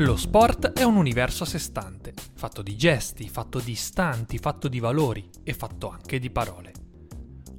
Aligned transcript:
Lo 0.00 0.16
sport 0.16 0.72
è 0.72 0.82
un 0.82 0.96
universo 0.96 1.42
a 1.42 1.46
sé 1.46 1.58
stante, 1.58 2.14
fatto 2.34 2.62
di 2.62 2.74
gesti, 2.74 3.28
fatto 3.28 3.58
di 3.58 3.72
istanti, 3.72 4.38
fatto 4.38 4.66
di 4.66 4.80
valori 4.80 5.28
e 5.44 5.52
fatto 5.52 5.90
anche 5.90 6.18
di 6.18 6.30
parole. 6.30 6.72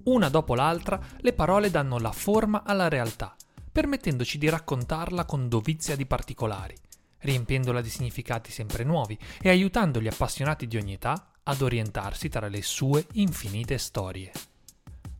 Una 0.05 0.27
dopo 0.27 0.55
l'altra, 0.55 0.99
le 1.19 1.33
parole 1.33 1.69
danno 1.69 1.99
la 1.99 2.11
forma 2.11 2.63
alla 2.65 2.87
realtà, 2.87 3.35
permettendoci 3.71 4.39
di 4.39 4.49
raccontarla 4.49 5.25
con 5.25 5.49
dovizia 5.49 5.95
di 5.95 6.07
particolari, 6.07 6.75
riempiendola 7.19 7.79
di 7.79 7.89
significati 7.89 8.51
sempre 8.51 8.83
nuovi 8.83 9.15
e 9.39 9.49
aiutando 9.49 10.01
gli 10.01 10.07
appassionati 10.07 10.65
di 10.65 10.77
ogni 10.77 10.93
età 10.93 11.33
ad 11.43 11.61
orientarsi 11.61 12.27
tra 12.27 12.47
le 12.47 12.63
sue 12.63 13.05
infinite 13.11 13.77
storie. 13.77 14.31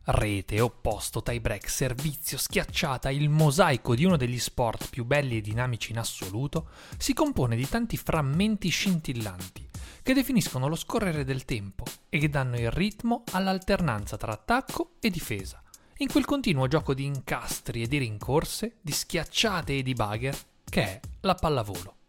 Rete, 0.04 0.60
opposto, 0.60 1.22
tie 1.22 1.40
break, 1.40 1.70
servizio, 1.70 2.36
schiacciata, 2.36 3.10
il 3.10 3.28
mosaico 3.28 3.94
di 3.94 4.04
uno 4.04 4.16
degli 4.16 4.38
sport 4.38 4.88
più 4.90 5.04
belli 5.04 5.36
e 5.36 5.40
dinamici 5.40 5.92
in 5.92 5.98
assoluto, 5.98 6.70
si 6.98 7.12
compone 7.12 7.54
di 7.54 7.68
tanti 7.68 7.96
frammenti 7.96 8.68
scintillanti 8.68 9.68
che 10.02 10.14
definiscono 10.14 10.66
lo 10.66 10.74
scorrere 10.74 11.24
del 11.24 11.44
tempo 11.44 11.84
e 12.08 12.18
che 12.18 12.28
danno 12.28 12.58
il 12.58 12.72
ritmo 12.72 13.22
all'alternanza 13.30 14.16
tra 14.16 14.32
attacco 14.32 14.94
e 14.98 15.08
difesa, 15.10 15.62
in 15.98 16.08
quel 16.08 16.24
continuo 16.24 16.66
gioco 16.66 16.94
di 16.94 17.04
incastri 17.04 17.82
e 17.82 17.86
di 17.86 17.98
rincorse, 17.98 18.78
di 18.80 18.90
schiacciate 18.90 19.78
e 19.78 19.82
di 19.82 19.92
bagger 19.94 20.36
che 20.64 20.82
è 20.82 21.00
la 21.20 21.34
pallavolo. 21.34 22.01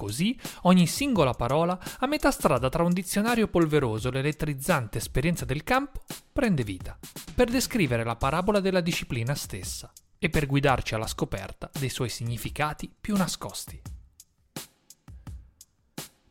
Così 0.00 0.34
ogni 0.62 0.86
singola 0.86 1.34
parola, 1.34 1.78
a 1.98 2.06
metà 2.06 2.30
strada 2.30 2.70
tra 2.70 2.82
un 2.82 2.90
dizionario 2.90 3.48
polveroso 3.48 4.08
e 4.08 4.12
l'elettrizzante 4.12 4.96
esperienza 4.96 5.44
del 5.44 5.62
campo, 5.62 6.00
prende 6.32 6.64
vita, 6.64 6.98
per 7.34 7.50
descrivere 7.50 8.02
la 8.02 8.16
parabola 8.16 8.60
della 8.60 8.80
disciplina 8.80 9.34
stessa 9.34 9.92
e 10.18 10.30
per 10.30 10.46
guidarci 10.46 10.94
alla 10.94 11.06
scoperta 11.06 11.68
dei 11.78 11.90
suoi 11.90 12.08
significati 12.08 12.90
più 12.98 13.14
nascosti. 13.14 13.78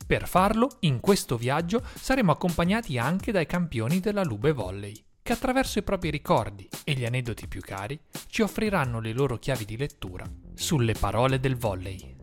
Per 0.07 0.27
farlo, 0.27 0.77
in 0.79 0.99
questo 0.99 1.37
viaggio 1.37 1.83
saremo 1.93 2.31
accompagnati 2.31 2.97
anche 2.97 3.31
dai 3.31 3.45
campioni 3.45 3.99
della 3.99 4.23
Lube 4.23 4.51
Volley, 4.51 4.99
che 5.21 5.33
attraverso 5.33 5.77
i 5.77 5.83
propri 5.83 6.09
ricordi 6.09 6.67
e 6.83 6.93
gli 6.93 7.05
aneddoti 7.05 7.47
più 7.47 7.61
cari 7.61 7.99
ci 8.29 8.41
offriranno 8.41 8.99
le 8.99 9.13
loro 9.13 9.37
chiavi 9.37 9.65
di 9.65 9.77
lettura 9.77 10.25
sulle 10.55 10.93
parole 10.93 11.39
del 11.39 11.55
volley. 11.55 12.17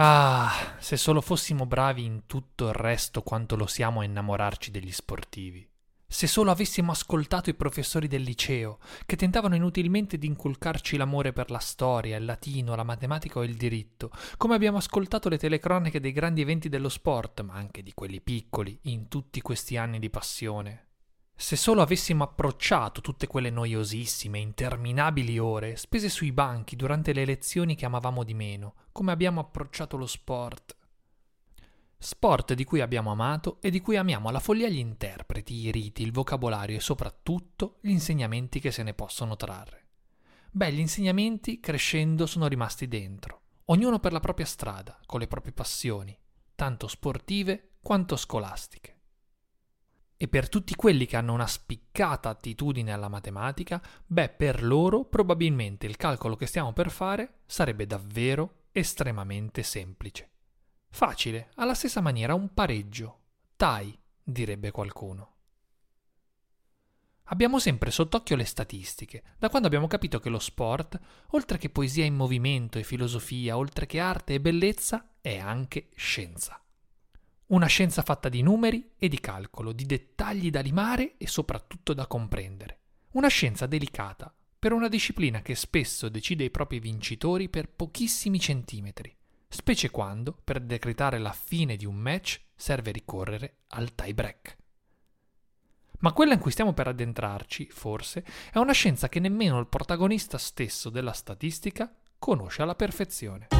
Ah, 0.00 0.76
se 0.78 0.96
solo 0.96 1.20
fossimo 1.20 1.66
bravi 1.66 2.04
in 2.04 2.26
tutto 2.26 2.68
il 2.68 2.72
resto 2.72 3.22
quanto 3.22 3.56
lo 3.56 3.66
siamo 3.66 3.98
a 3.98 4.04
innamorarci 4.04 4.70
degli 4.70 4.92
sportivi. 4.92 5.68
Se 6.06 6.28
solo 6.28 6.52
avessimo 6.52 6.92
ascoltato 6.92 7.50
i 7.50 7.54
professori 7.54 8.06
del 8.06 8.22
liceo, 8.22 8.78
che 9.04 9.16
tentavano 9.16 9.56
inutilmente 9.56 10.16
di 10.16 10.28
inculcarci 10.28 10.96
l'amore 10.96 11.32
per 11.32 11.50
la 11.50 11.58
storia, 11.58 12.16
il 12.16 12.26
latino, 12.26 12.76
la 12.76 12.84
matematica 12.84 13.40
o 13.40 13.42
il 13.42 13.56
diritto, 13.56 14.12
come 14.36 14.54
abbiamo 14.54 14.78
ascoltato 14.78 15.28
le 15.28 15.36
telecroniche 15.36 15.98
dei 15.98 16.12
grandi 16.12 16.42
eventi 16.42 16.68
dello 16.68 16.88
sport, 16.88 17.40
ma 17.40 17.54
anche 17.54 17.82
di 17.82 17.92
quelli 17.92 18.20
piccoli, 18.20 18.78
in 18.82 19.08
tutti 19.08 19.40
questi 19.40 19.76
anni 19.76 19.98
di 19.98 20.10
passione. 20.10 20.87
Se 21.40 21.54
solo 21.54 21.82
avessimo 21.82 22.24
approcciato 22.24 23.00
tutte 23.00 23.28
quelle 23.28 23.48
noiosissime, 23.48 24.40
interminabili 24.40 25.38
ore 25.38 25.76
spese 25.76 26.08
sui 26.08 26.32
banchi 26.32 26.74
durante 26.74 27.12
le 27.12 27.24
lezioni 27.24 27.76
che 27.76 27.84
amavamo 27.84 28.24
di 28.24 28.34
meno, 28.34 28.74
come 28.90 29.12
abbiamo 29.12 29.38
approcciato 29.38 29.96
lo 29.96 30.06
sport. 30.06 30.76
Sport 31.96 32.54
di 32.54 32.64
cui 32.64 32.80
abbiamo 32.80 33.12
amato 33.12 33.58
e 33.60 33.70
di 33.70 33.80
cui 33.80 33.96
amiamo 33.96 34.28
alla 34.28 34.40
follia 34.40 34.68
gli 34.68 34.78
interpreti, 34.78 35.54
i 35.54 35.70
riti, 35.70 36.02
il 36.02 36.10
vocabolario 36.10 36.76
e 36.76 36.80
soprattutto 36.80 37.78
gli 37.82 37.90
insegnamenti 37.90 38.58
che 38.58 38.72
se 38.72 38.82
ne 38.82 38.92
possono 38.92 39.36
trarre. 39.36 39.86
Beh, 40.50 40.72
gli 40.72 40.80
insegnamenti 40.80 41.60
crescendo 41.60 42.26
sono 42.26 42.48
rimasti 42.48 42.88
dentro, 42.88 43.42
ognuno 43.66 44.00
per 44.00 44.10
la 44.10 44.20
propria 44.20 44.44
strada, 44.44 44.98
con 45.06 45.20
le 45.20 45.28
proprie 45.28 45.52
passioni, 45.52 46.18
tanto 46.56 46.88
sportive 46.88 47.74
quanto 47.80 48.16
scolastiche. 48.16 48.97
E 50.20 50.26
per 50.26 50.48
tutti 50.48 50.74
quelli 50.74 51.06
che 51.06 51.16
hanno 51.16 51.32
una 51.32 51.46
spiccata 51.46 52.28
attitudine 52.28 52.92
alla 52.92 53.08
matematica, 53.08 53.80
beh, 54.04 54.30
per 54.30 54.64
loro 54.64 55.04
probabilmente 55.04 55.86
il 55.86 55.96
calcolo 55.96 56.34
che 56.34 56.46
stiamo 56.46 56.72
per 56.72 56.90
fare 56.90 57.42
sarebbe 57.46 57.86
davvero 57.86 58.64
estremamente 58.72 59.62
semplice. 59.62 60.30
Facile, 60.90 61.50
alla 61.54 61.74
stessa 61.74 62.00
maniera 62.00 62.34
un 62.34 62.52
pareggio. 62.52 63.20
Tai, 63.54 63.96
direbbe 64.20 64.72
qualcuno. 64.72 65.34
Abbiamo 67.30 67.60
sempre 67.60 67.92
sott'occhio 67.92 68.34
le 68.34 68.44
statistiche, 68.44 69.22
da 69.38 69.48
quando 69.48 69.68
abbiamo 69.68 69.86
capito 69.86 70.18
che 70.18 70.30
lo 70.30 70.40
sport, 70.40 70.98
oltre 71.28 71.58
che 71.58 71.70
poesia 71.70 72.04
in 72.04 72.16
movimento 72.16 72.78
e 72.78 72.82
filosofia, 72.82 73.56
oltre 73.56 73.86
che 73.86 74.00
arte 74.00 74.34
e 74.34 74.40
bellezza, 74.40 75.10
è 75.20 75.38
anche 75.38 75.90
scienza. 75.94 76.60
Una 77.48 77.66
scienza 77.66 78.02
fatta 78.02 78.28
di 78.28 78.42
numeri 78.42 78.92
e 78.98 79.08
di 79.08 79.20
calcolo, 79.20 79.72
di 79.72 79.86
dettagli 79.86 80.50
da 80.50 80.60
limare 80.60 81.16
e 81.16 81.26
soprattutto 81.26 81.94
da 81.94 82.06
comprendere. 82.06 82.80
Una 83.12 83.28
scienza 83.28 83.64
delicata, 83.64 84.34
per 84.58 84.72
una 84.72 84.88
disciplina 84.88 85.40
che 85.40 85.54
spesso 85.54 86.10
decide 86.10 86.44
i 86.44 86.50
propri 86.50 86.78
vincitori 86.78 87.48
per 87.48 87.70
pochissimi 87.70 88.38
centimetri, 88.38 89.16
specie 89.48 89.88
quando, 89.88 90.36
per 90.44 90.60
decretare 90.60 91.16
la 91.16 91.32
fine 91.32 91.76
di 91.76 91.86
un 91.86 91.96
match, 91.96 92.38
serve 92.54 92.90
ricorrere 92.90 93.60
al 93.68 93.94
tie 93.94 94.12
break. 94.12 94.56
Ma 96.00 96.12
quella 96.12 96.34
in 96.34 96.40
cui 96.40 96.50
stiamo 96.50 96.74
per 96.74 96.88
addentrarci, 96.88 97.68
forse, 97.70 98.26
è 98.52 98.58
una 98.58 98.72
scienza 98.72 99.08
che 99.08 99.20
nemmeno 99.20 99.58
il 99.58 99.68
protagonista 99.68 100.36
stesso 100.36 100.90
della 100.90 101.12
statistica 101.12 101.90
conosce 102.18 102.60
alla 102.60 102.74
perfezione. 102.74 103.57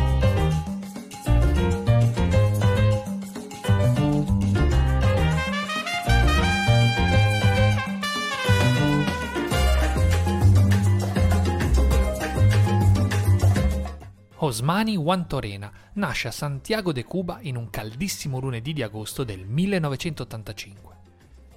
Osmani 14.40 14.94
Wantorena 14.94 15.72
nasce 15.94 16.28
a 16.28 16.30
Santiago 16.30 16.92
de 16.92 17.02
Cuba 17.02 17.38
in 17.40 17.56
un 17.56 17.70
caldissimo 17.70 18.38
lunedì 18.38 18.72
di 18.72 18.82
agosto 18.82 19.24
del 19.24 19.44
1985 19.44 20.96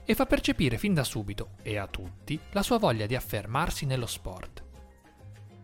e 0.03 0.15
fa 0.15 0.25
percepire 0.25 0.79
fin 0.79 0.95
da 0.95 1.03
subito, 1.03 1.49
e 1.61 1.77
a 1.77 1.85
tutti, 1.85 2.39
la 2.53 2.63
sua 2.63 2.79
voglia 2.79 3.05
di 3.05 3.15
affermarsi 3.15 3.85
nello 3.85 4.07
sport. 4.07 4.63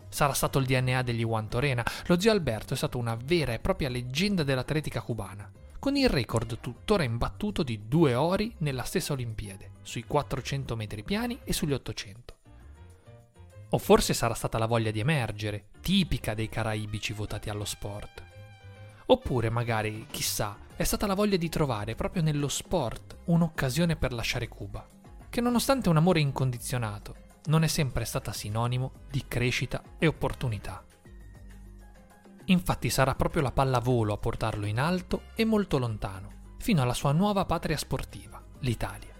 Sarà 0.10 0.34
stato 0.34 0.60
il 0.60 0.68
DNA 0.68 1.02
degli 1.02 1.24
Wantorena, 1.24 1.84
lo 2.06 2.20
zio 2.20 2.30
Alberto 2.30 2.76
è 2.76 2.78
stato 2.78 3.00
una 3.00 3.18
vera 3.22 3.52
e 3.52 3.60
propria 3.60 3.90
leggenda 3.90 4.44
dell'atletica 4.44 5.02
cubana, 5.02 5.52
con 5.80 5.96
il 5.96 6.10
record 6.10 6.60
tuttora 6.60 7.02
imbattuto 7.02 7.64
di 7.64 7.88
due 7.88 8.14
ori 8.14 8.54
nella 8.60 8.84
stessa 8.84 9.14
Olimpiade, 9.14 9.72
sui 9.82 10.04
400 10.04 10.76
metri 10.76 11.02
piani 11.02 11.40
e 11.44 11.52
sugli 11.52 11.74
800. 11.74 12.37
O 13.70 13.78
forse 13.78 14.14
sarà 14.14 14.34
stata 14.34 14.58
la 14.58 14.66
voglia 14.66 14.92
di 14.92 15.00
emergere, 15.00 15.70
tipica 15.82 16.34
dei 16.34 16.48
caraibici 16.48 17.14
votati 17.14 17.50
allo 17.50 17.66
sport. 17.66 18.24
Oppure 19.08 19.50
magari, 19.50 20.08
chissà, 20.10 20.58
è 20.76 20.84
stata 20.84 21.08
la 21.08 21.16
voglia 21.16 21.38
di 21.38 21.50
trovare 21.50 21.96
proprio 21.96 22.22
nello 22.22 22.48
sport 22.48 23.18
un'occasione 23.26 23.96
per 23.96 24.14
lasciare 24.14 24.48
Cuba, 24.48 24.88
che 25.30 25.42
nonostante 25.42 25.90
un 25.90 25.98
amore 25.98 26.20
incondizionato, 26.20 27.16
non 27.46 27.64
è 27.64 27.68
sempre 27.68 28.06
stata 28.06 28.32
sinonimo 28.32 28.92
di 29.10 29.26
crescita 29.28 29.82
e 29.98 30.08
opportunità. 30.08 30.84
Infatti 32.46 32.90
sarà 32.90 33.16
proprio 33.16 33.42
la 33.42 33.52
pallavolo 33.52 34.14
a 34.14 34.18
portarlo 34.18 34.66
in 34.66 34.80
alto 34.80 35.24
e 35.36 35.44
molto 35.44 35.78
lontano, 35.78 36.56
fino 36.60 36.82
alla 36.82 36.94
sua 36.94 37.12
nuova 37.12 37.46
patria 37.46 37.78
sportiva, 37.78 38.42
l'Italia. 38.60 39.17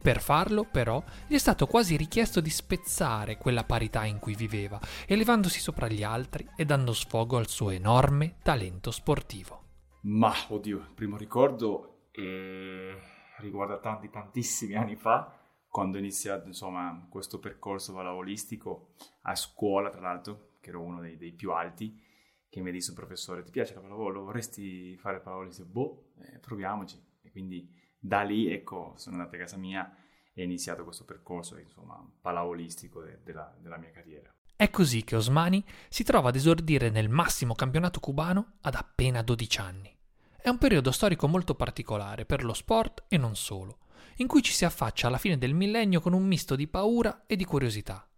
Per 0.00 0.20
farlo, 0.20 0.64
però, 0.64 1.02
gli 1.26 1.34
è 1.34 1.38
stato 1.38 1.66
quasi 1.66 1.96
richiesto 1.96 2.40
di 2.40 2.50
spezzare 2.50 3.36
quella 3.36 3.64
parità 3.64 4.04
in 4.04 4.18
cui 4.18 4.34
viveva, 4.34 4.80
elevandosi 5.06 5.58
sopra 5.58 5.88
gli 5.88 6.02
altri 6.02 6.48
e 6.56 6.64
dando 6.64 6.92
sfogo 6.92 7.36
al 7.36 7.48
suo 7.48 7.70
enorme 7.70 8.36
talento 8.42 8.90
sportivo. 8.90 9.62
Ma, 10.02 10.32
oddio, 10.48 10.78
il 10.78 10.92
primo 10.94 11.16
ricordo 11.16 12.08
eh, 12.12 12.96
riguarda 13.38 13.78
tanti, 13.78 14.08
tantissimi 14.08 14.74
anni 14.74 14.96
fa, 14.96 15.34
quando 15.68 15.96
ho 15.96 16.00
iniziato, 16.00 16.46
insomma, 16.46 17.06
questo 17.10 17.38
percorso 17.38 17.92
pallavolistico 17.92 18.94
a 19.22 19.34
scuola, 19.34 19.90
tra 19.90 20.00
l'altro, 20.00 20.56
che 20.60 20.70
ero 20.70 20.82
uno 20.82 21.00
dei, 21.00 21.16
dei 21.16 21.32
più 21.32 21.52
alti, 21.52 22.00
che 22.48 22.60
mi 22.60 22.70
disse 22.70 22.90
un 22.90 22.96
professore, 22.96 23.42
ti 23.42 23.50
piace 23.50 23.74
la 23.74 23.80
pallavolo? 23.80 24.24
Vorresti 24.24 24.96
fare 24.96 25.20
pallavolo? 25.20 25.50
Boh, 25.66 26.12
eh, 26.20 26.38
proviamoci. 26.38 27.00
E 27.22 27.30
quindi 27.30 27.70
da 27.98 28.22
lì, 28.22 28.50
ecco, 28.50 28.94
sono 28.96 29.16
andato 29.16 29.36
a 29.36 29.38
casa 29.38 29.56
mia 29.56 29.92
e 30.32 30.42
ho 30.42 30.44
iniziato 30.44 30.84
questo 30.84 31.04
percorso, 31.04 31.58
insomma, 31.58 32.00
pallavolistico 32.20 33.02
de- 33.02 33.18
della, 33.24 33.54
della 33.60 33.76
mia 33.76 33.90
carriera. 33.90 34.30
È 34.54 34.70
così 34.70 35.04
che 35.04 35.16
Osmani 35.16 35.64
si 35.88 36.02
trova 36.02 36.30
ad 36.30 36.36
esordire 36.36 36.90
nel 36.90 37.08
massimo 37.08 37.54
campionato 37.54 38.00
cubano 38.00 38.54
ad 38.62 38.74
appena 38.74 39.22
12 39.22 39.60
anni. 39.60 39.96
È 40.36 40.48
un 40.48 40.58
periodo 40.58 40.90
storico 40.90 41.28
molto 41.28 41.54
particolare 41.54 42.24
per 42.24 42.44
lo 42.44 42.54
sport 42.54 43.04
e 43.08 43.18
non 43.18 43.36
solo, 43.36 43.78
in 44.16 44.26
cui 44.26 44.42
ci 44.42 44.52
si 44.52 44.64
affaccia 44.64 45.06
alla 45.06 45.18
fine 45.18 45.38
del 45.38 45.54
millennio 45.54 46.00
con 46.00 46.12
un 46.12 46.24
misto 46.24 46.56
di 46.56 46.66
paura 46.66 47.24
e 47.26 47.36
di 47.36 47.44
curiosità. 47.44 48.08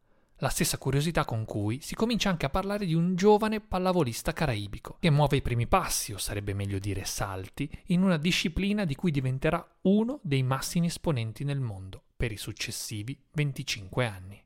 La 0.43 0.49
stessa 0.49 0.79
curiosità 0.79 1.27
con 1.27 1.45
cui 1.45 1.83
si 1.83 1.95
comincia 1.95 2.31
anche 2.31 2.47
a 2.47 2.51
parlare 2.51 2.87
di 2.87 2.95
un 2.95 3.15
giovane 3.15 3.61
pallavolista 3.61 4.33
caraibico, 4.33 4.97
che 4.99 5.11
muove 5.11 5.37
i 5.37 5.43
primi 5.43 5.67
passi, 5.67 6.15
o 6.15 6.19
sarebbe 6.19 6.55
meglio 6.55 6.79
dire 6.79 7.05
salti, 7.05 7.71
in 7.89 8.03
una 8.03 8.17
disciplina 8.17 8.87
di 8.87 8.95
cui 8.95 9.11
diventerà 9.11 9.63
uno 9.83 10.19
dei 10.23 10.43
massimi 10.43 10.87
esponenti 10.87 11.45
nel 11.45 11.61
mondo 11.61 12.05
per 12.17 12.33
i 12.33 12.39
successivi 12.39 13.23
25 13.33 14.07
anni. 14.07 14.43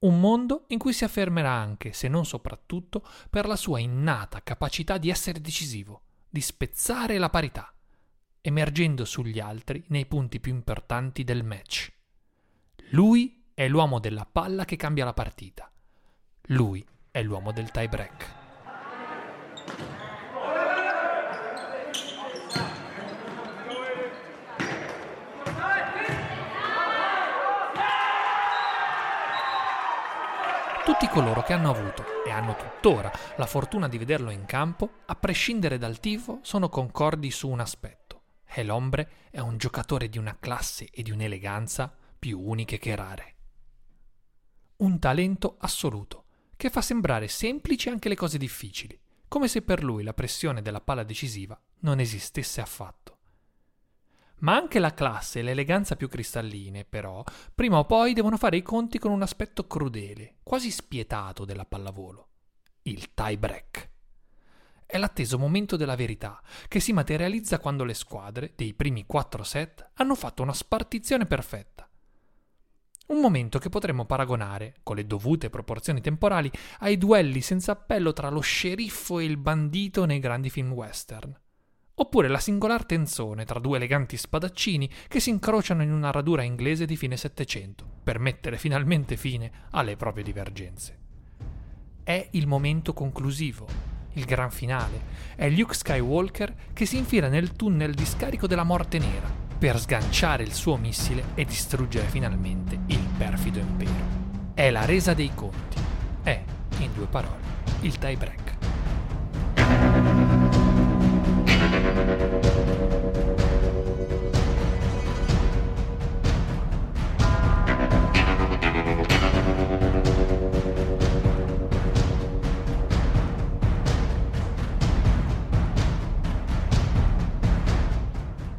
Un 0.00 0.20
mondo 0.20 0.64
in 0.68 0.78
cui 0.78 0.94
si 0.94 1.04
affermerà 1.04 1.50
anche, 1.50 1.92
se 1.92 2.08
non 2.08 2.24
soprattutto, 2.24 3.06
per 3.28 3.46
la 3.46 3.56
sua 3.56 3.80
innata 3.80 4.42
capacità 4.42 4.96
di 4.96 5.10
essere 5.10 5.42
decisivo, 5.42 6.00
di 6.30 6.40
spezzare 6.40 7.18
la 7.18 7.28
parità, 7.28 7.74
emergendo 8.40 9.04
sugli 9.04 9.38
altri 9.38 9.84
nei 9.88 10.06
punti 10.06 10.40
più 10.40 10.54
importanti 10.54 11.24
del 11.24 11.44
match. 11.44 11.92
Lui 12.92 13.37
è 13.58 13.66
l'uomo 13.66 13.98
della 13.98 14.24
palla 14.24 14.64
che 14.64 14.76
cambia 14.76 15.04
la 15.04 15.12
partita. 15.12 15.68
Lui 16.42 16.86
è 17.10 17.20
l'uomo 17.24 17.50
del 17.50 17.72
tie 17.72 17.88
break. 17.88 18.36
Tutti 30.84 31.08
coloro 31.08 31.42
che 31.42 31.52
hanno 31.52 31.70
avuto 31.70 32.04
e 32.24 32.30
hanno 32.30 32.54
tuttora 32.54 33.10
la 33.38 33.46
fortuna 33.46 33.88
di 33.88 33.98
vederlo 33.98 34.30
in 34.30 34.44
campo, 34.44 34.88
a 35.06 35.16
prescindere 35.16 35.78
dal 35.78 35.98
tifo, 35.98 36.38
sono 36.42 36.68
concordi 36.68 37.32
su 37.32 37.48
un 37.48 37.58
aspetto. 37.58 38.20
E 38.46 38.62
l'ombre 38.62 39.10
è 39.32 39.40
un 39.40 39.58
giocatore 39.58 40.08
di 40.08 40.16
una 40.18 40.36
classe 40.38 40.86
e 40.92 41.02
di 41.02 41.10
un'eleganza 41.10 41.92
più 42.16 42.38
uniche 42.40 42.78
che 42.78 42.94
rare 42.94 43.32
un 44.78 45.00
talento 45.00 45.56
assoluto, 45.58 46.26
che 46.54 46.70
fa 46.70 46.80
sembrare 46.82 47.26
semplici 47.26 47.88
anche 47.88 48.08
le 48.08 48.14
cose 48.14 48.38
difficili, 48.38 48.98
come 49.26 49.48
se 49.48 49.62
per 49.62 49.82
lui 49.82 50.04
la 50.04 50.14
pressione 50.14 50.62
della 50.62 50.80
palla 50.80 51.02
decisiva 51.02 51.60
non 51.80 51.98
esistesse 51.98 52.60
affatto. 52.60 53.16
Ma 54.40 54.54
anche 54.54 54.78
la 54.78 54.94
classe 54.94 55.40
e 55.40 55.42
l'eleganza 55.42 55.96
più 55.96 56.08
cristalline, 56.08 56.84
però, 56.84 57.24
prima 57.52 57.78
o 57.78 57.86
poi 57.86 58.12
devono 58.12 58.36
fare 58.36 58.56
i 58.56 58.62
conti 58.62 58.98
con 58.98 59.10
un 59.10 59.22
aspetto 59.22 59.66
crudele, 59.66 60.36
quasi 60.44 60.70
spietato 60.70 61.44
della 61.44 61.64
pallavolo, 61.64 62.28
il 62.82 63.14
tie 63.14 63.36
break. 63.36 63.90
È 64.86 64.96
l'atteso 64.96 65.38
momento 65.38 65.74
della 65.76 65.96
verità, 65.96 66.40
che 66.68 66.78
si 66.78 66.92
materializza 66.92 67.58
quando 67.58 67.82
le 67.82 67.94
squadre, 67.94 68.52
dei 68.54 68.74
primi 68.74 69.06
quattro 69.06 69.42
set, 69.42 69.90
hanno 69.94 70.14
fatto 70.14 70.42
una 70.42 70.54
spartizione 70.54 71.26
perfetta 71.26 71.87
un 73.08 73.20
momento 73.20 73.58
che 73.58 73.68
potremmo 73.68 74.04
paragonare, 74.04 74.74
con 74.82 74.96
le 74.96 75.06
dovute 75.06 75.50
proporzioni 75.50 76.00
temporali, 76.00 76.50
ai 76.80 76.98
duelli 76.98 77.40
senza 77.40 77.72
appello 77.72 78.12
tra 78.12 78.28
lo 78.28 78.40
sceriffo 78.40 79.18
e 79.18 79.24
il 79.24 79.36
bandito 79.36 80.04
nei 80.04 80.18
grandi 80.18 80.50
film 80.50 80.72
western. 80.72 81.34
Oppure 82.00 82.28
la 82.28 82.38
singolar 82.38 82.84
tenzone 82.84 83.44
tra 83.44 83.58
due 83.58 83.76
eleganti 83.76 84.16
spadaccini 84.16 84.88
che 85.08 85.20
si 85.20 85.30
incrociano 85.30 85.82
in 85.82 85.92
una 85.92 86.10
radura 86.10 86.42
inglese 86.42 86.84
di 86.84 86.96
fine 86.96 87.16
Settecento, 87.16 87.84
per 88.04 88.18
mettere 88.18 88.56
finalmente 88.56 89.16
fine 89.16 89.50
alle 89.70 89.96
proprie 89.96 90.22
divergenze. 90.22 90.98
È 92.04 92.28
il 92.32 92.46
momento 92.46 92.92
conclusivo, 92.92 93.66
il 94.12 94.24
gran 94.26 94.50
finale. 94.50 95.00
È 95.34 95.48
Luke 95.48 95.74
Skywalker 95.74 96.54
che 96.72 96.86
si 96.86 96.98
infila 96.98 97.28
nel 97.28 97.52
tunnel 97.52 97.94
di 97.94 98.04
scarico 98.04 98.46
della 98.46 98.64
morte 98.64 98.98
nera 98.98 99.46
per 99.58 99.78
sganciare 99.80 100.44
il 100.44 100.52
suo 100.52 100.76
missile 100.76 101.24
e 101.34 101.44
distruggere 101.44 102.06
finalmente 102.06 102.78
il 102.86 102.97
perfido 103.18 103.58
impero. 103.58 104.16
È 104.54 104.70
la 104.70 104.84
resa 104.84 105.12
dei 105.12 105.32
conti. 105.34 105.76
È, 106.22 106.40
in 106.78 106.92
due 106.94 107.06
parole, 107.06 107.40
il 107.80 107.98
tie 107.98 108.16
break. 108.16 108.56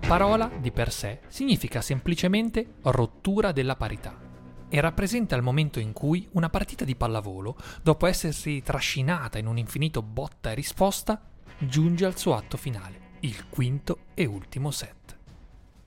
Parola, 0.05 0.49
di 0.59 0.71
per 0.71 0.91
sé, 0.91 1.19
significa 1.27 1.81
semplicemente 1.81 2.73
rottura 2.81 3.51
della 3.51 3.75
parità 3.75 4.28
e 4.69 4.79
rappresenta 4.79 5.35
il 5.35 5.41
momento 5.41 5.79
in 5.79 5.93
cui 5.93 6.27
una 6.33 6.49
partita 6.49 6.85
di 6.85 6.95
pallavolo, 6.95 7.57
dopo 7.81 8.05
essersi 8.05 8.61
trascinata 8.61 9.37
in 9.37 9.47
un 9.47 9.57
infinito 9.57 10.01
botta 10.01 10.51
e 10.51 10.55
risposta, 10.55 11.21
giunge 11.57 12.05
al 12.05 12.17
suo 12.17 12.35
atto 12.35 12.55
finale, 12.55 12.99
il 13.21 13.47
quinto 13.49 13.99
e 14.13 14.25
ultimo 14.25 14.71
set. 14.71 15.17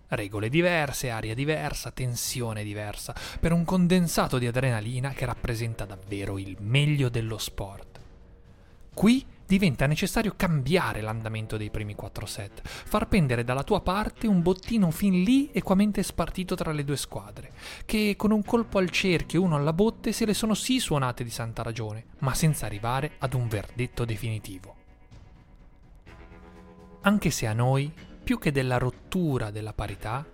Regole 0.09 0.51
diverse, 0.51 1.09
aria 1.09 1.35
diversa, 1.35 1.91
tensione 1.91 2.65
diversa, 2.65 3.15
per 3.41 3.53
un 3.53 3.65
condensato 3.65 4.37
di 4.37 4.47
adrenalina 4.47 5.11
che 5.11 5.25
rappresenta 5.25 5.87
davvero 5.87 6.37
il 6.37 6.57
meglio 6.61 7.09
dello 7.09 7.39
sport. 7.39 8.01
Qui 8.93 9.25
diventa 9.53 9.85
necessario 9.87 10.33
cambiare 10.35 11.03
l'andamento 11.03 11.59
dei 11.59 11.69
primi 11.69 11.95
quattro 11.95 12.25
set, 12.25 12.63
far 12.65 13.07
pendere 13.07 13.45
dalla 13.45 13.63
tua 13.63 13.83
parte 13.83 14.27
un 14.27 14.41
bottino 14.41 14.91
fin 14.91 15.23
lì 15.23 15.51
equamente 15.53 16.03
spartito 16.03 16.55
tra 16.55 16.73
le 16.73 16.85
due 16.85 16.97
squadre, 16.97 17.53
che 17.85 18.15
con 18.17 18.31
un 18.31 18.43
colpo 18.43 18.79
al 18.79 18.89
cerchio 18.89 19.43
e 19.43 19.45
uno 19.45 19.57
alla 19.57 19.75
botte 19.75 20.13
se 20.13 20.25
le 20.25 20.33
sono 20.33 20.55
sì 20.55 20.79
suonate 20.79 21.23
di 21.23 21.29
santa 21.29 21.63
ragione, 21.63 22.07
ma 22.21 22.33
senza 22.33 22.65
arrivare 22.65 23.17
ad 23.19 23.35
un 23.35 23.47
verdetto 23.47 24.07
definitivo. 24.07 24.75
Anche 27.03 27.31
se 27.31 27.47
a 27.47 27.53
noi, 27.53 27.93
più 28.25 28.39
che 28.39 28.53
della 28.53 28.79
rottura 28.79 29.51
della 29.51 29.75
parità, 29.75 30.25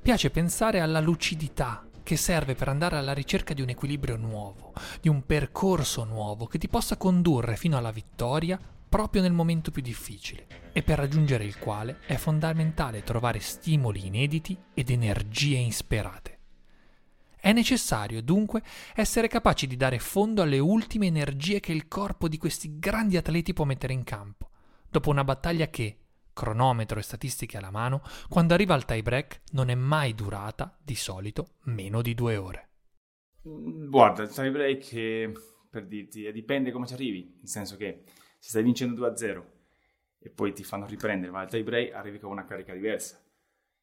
piace 0.00 0.30
pensare 0.30 0.80
alla 0.80 1.00
lucidità 1.00 1.86
che 2.02 2.16
serve 2.16 2.54
per 2.54 2.68
andare 2.68 2.96
alla 2.96 3.12
ricerca 3.12 3.54
di 3.54 3.62
un 3.62 3.68
equilibrio 3.68 4.16
nuovo, 4.16 4.72
di 5.00 5.08
un 5.08 5.24
percorso 5.24 6.04
nuovo 6.04 6.46
che 6.46 6.58
ti 6.58 6.68
possa 6.68 6.96
condurre 6.96 7.56
fino 7.56 7.76
alla 7.76 7.90
vittoria 7.90 8.58
proprio 8.88 9.22
nel 9.22 9.32
momento 9.32 9.70
più 9.70 9.80
difficile 9.80 10.70
e 10.72 10.82
per 10.82 10.98
raggiungere 10.98 11.44
il 11.44 11.58
quale 11.58 12.00
è 12.06 12.16
fondamentale 12.16 13.02
trovare 13.02 13.40
stimoli 13.40 14.06
inediti 14.06 14.54
ed 14.74 14.90
energie 14.90 15.56
insperate. 15.56 16.38
È 17.40 17.52
necessario 17.52 18.22
dunque 18.22 18.62
essere 18.94 19.28
capaci 19.28 19.66
di 19.66 19.76
dare 19.76 19.98
fondo 19.98 20.42
alle 20.42 20.58
ultime 20.58 21.06
energie 21.06 21.58
che 21.58 21.72
il 21.72 21.88
corpo 21.88 22.28
di 22.28 22.38
questi 22.38 22.78
grandi 22.78 23.16
atleti 23.16 23.52
può 23.52 23.64
mettere 23.64 23.94
in 23.94 24.04
campo, 24.04 24.50
dopo 24.88 25.10
una 25.10 25.24
battaglia 25.24 25.68
che, 25.68 25.96
cronometro 26.32 26.98
e 26.98 27.02
statistiche 27.02 27.56
alla 27.56 27.70
mano, 27.70 28.02
quando 28.28 28.54
arriva 28.54 28.74
al 28.74 28.84
tie 28.84 29.02
break 29.02 29.42
non 29.52 29.68
è 29.68 29.74
mai 29.74 30.14
durata, 30.14 30.78
di 30.82 30.94
solito, 30.94 31.54
meno 31.64 32.02
di 32.02 32.14
due 32.14 32.36
ore. 32.36 32.68
Guarda, 33.42 34.22
il 34.22 34.30
tie 34.30 34.50
break, 34.50 35.32
per 35.68 35.86
dirti, 35.86 36.30
dipende 36.32 36.70
come 36.70 36.86
ci 36.86 36.94
arrivi, 36.94 37.34
nel 37.38 37.48
senso 37.48 37.76
che 37.76 38.04
se 38.38 38.50
stai 38.50 38.62
vincendo 38.62 39.06
2-0 39.08 39.42
e 40.18 40.30
poi 40.30 40.52
ti 40.52 40.62
fanno 40.62 40.86
riprendere, 40.86 41.32
ma 41.32 41.40
al 41.40 41.48
tie 41.48 41.62
break 41.62 41.94
arrivi 41.94 42.18
con 42.18 42.30
una 42.30 42.44
carica 42.44 42.72
diversa. 42.72 43.20